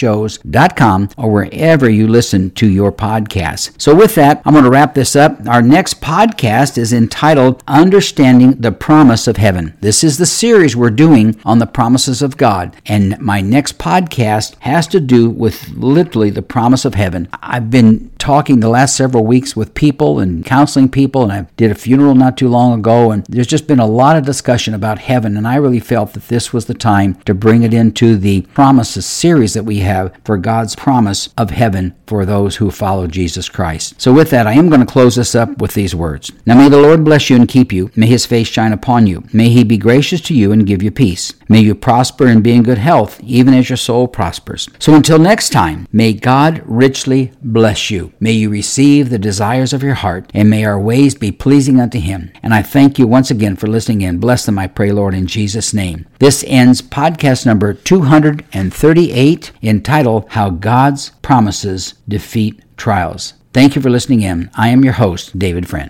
cpnshows.com 0.00 1.10
or 1.16 1.30
wherever 1.30 1.88
you 1.88 2.06
listen 2.08 2.50
to 2.52 2.68
your 2.68 2.92
podcasts. 2.92 3.80
So 3.80 3.94
with 3.94 4.14
that, 4.14 4.42
I'm 4.44 4.52
going 4.52 4.64
to 4.64 4.70
wrap 4.70 4.94
this 4.94 5.16
up. 5.16 5.46
Our 5.46 5.62
next 5.62 6.00
podcast 6.00 6.78
is 6.78 6.92
entitled 6.92 7.62
Understanding 7.66 8.52
the 8.52 8.72
Promise 8.72 9.28
of 9.28 9.36
Heaven. 9.36 9.76
This 9.80 10.02
is 10.04 10.18
the 10.18 10.26
series 10.26 10.76
we're 10.76 10.90
doing 10.90 11.40
on 11.44 11.58
the 11.58 11.66
promises 11.66 12.22
of 12.22 12.36
God, 12.36 12.76
and 12.86 13.18
my 13.20 13.40
next 13.40 13.78
podcast 13.78 14.56
has 14.60 14.86
to 14.88 15.00
do 15.00 15.28
with 15.28 15.68
literally 15.70 16.30
the 16.30 16.42
promise 16.42 16.84
of 16.84 16.94
heaven. 16.94 17.28
I've 17.42 17.70
been 17.70 18.10
talking 18.18 18.60
the 18.60 18.68
last 18.68 18.96
several 18.96 19.24
weeks 19.24 19.56
with 19.56 19.74
people 19.74 20.18
and 20.20 20.44
counseling 20.44 20.88
people, 20.88 21.22
and 21.22 21.32
I 21.32 21.42
did 21.56 21.70
a 21.70 21.74
funeral 21.74 22.14
not 22.14 22.36
too 22.36 22.48
long 22.48 22.78
ago, 22.78 23.10
and 23.10 23.24
there's 23.28 23.46
just 23.46 23.66
been 23.66 23.80
a 23.80 23.86
lot 23.86 24.16
of 24.16 24.24
discussion 24.24 24.74
about 24.74 24.98
heaven, 24.98 25.36
and 25.36 25.46
I 25.46 25.56
really 25.56 25.80
felt 25.80 26.12
that 26.14 26.28
this 26.28 26.52
was 26.52 26.66
the 26.66 26.74
time 26.74 27.14
to 27.24 27.34
bring 27.34 27.62
it 27.62 27.74
into 27.74 28.16
the 28.16 28.42
promises 28.54 29.06
series 29.06 29.54
that 29.54 29.64
we 29.64 29.78
have 29.78 29.89
for 30.24 30.36
God's 30.36 30.76
promise 30.76 31.28
of 31.36 31.50
heaven 31.50 31.94
for 32.06 32.26
those 32.26 32.56
who 32.56 32.70
follow 32.70 33.06
Jesus 33.06 33.48
Christ. 33.48 34.00
So, 34.00 34.12
with 34.12 34.30
that, 34.30 34.46
I 34.46 34.54
am 34.54 34.68
going 34.68 34.80
to 34.80 34.92
close 34.92 35.14
this 35.14 35.34
up 35.34 35.58
with 35.58 35.74
these 35.74 35.94
words. 35.94 36.32
Now, 36.44 36.56
may 36.56 36.68
the 36.68 36.80
Lord 36.80 37.04
bless 37.04 37.30
you 37.30 37.36
and 37.36 37.48
keep 37.48 37.72
you. 37.72 37.90
May 37.94 38.06
his 38.06 38.26
face 38.26 38.48
shine 38.48 38.72
upon 38.72 39.06
you. 39.06 39.22
May 39.32 39.48
he 39.48 39.62
be 39.62 39.78
gracious 39.78 40.20
to 40.22 40.34
you 40.34 40.50
and 40.50 40.66
give 40.66 40.82
you 40.82 40.90
peace. 40.90 41.32
May 41.48 41.60
you 41.60 41.74
prosper 41.74 42.26
and 42.26 42.42
be 42.42 42.52
in 42.52 42.62
good 42.62 42.78
health, 42.78 43.20
even 43.22 43.54
as 43.54 43.68
your 43.70 43.76
soul 43.76 44.08
prospers. 44.08 44.68
So, 44.78 44.94
until 44.94 45.18
next 45.18 45.50
time, 45.50 45.86
may 45.92 46.12
God 46.12 46.62
richly 46.64 47.32
bless 47.42 47.90
you. 47.90 48.12
May 48.18 48.32
you 48.32 48.50
receive 48.50 49.10
the 49.10 49.18
desires 49.18 49.72
of 49.72 49.82
your 49.82 49.94
heart, 49.94 50.30
and 50.34 50.50
may 50.50 50.64
our 50.64 50.80
ways 50.80 51.14
be 51.14 51.30
pleasing 51.30 51.80
unto 51.80 52.00
him. 52.00 52.32
And 52.42 52.52
I 52.52 52.62
thank 52.62 52.98
you 52.98 53.06
once 53.06 53.30
again 53.30 53.56
for 53.56 53.66
listening 53.66 54.02
in. 54.02 54.18
Bless 54.18 54.46
them, 54.46 54.58
I 54.58 54.66
pray, 54.66 54.90
Lord, 54.90 55.14
in 55.14 55.26
Jesus' 55.26 55.72
name. 55.72 56.06
This 56.18 56.44
ends 56.46 56.82
podcast 56.82 57.46
number 57.46 57.72
238 57.72 59.52
entitled 59.80 60.26
How 60.28 60.50
God's 60.50 61.08
Promises 61.22 61.94
Defeat 62.06 62.60
Trials. 62.76 63.32
Thank 63.54 63.74
you 63.74 63.80
for 63.80 63.88
listening 63.88 64.20
in. 64.20 64.50
I 64.54 64.68
am 64.68 64.84
your 64.84 64.92
host, 64.92 65.38
David 65.38 65.66
Friend. 65.66 65.88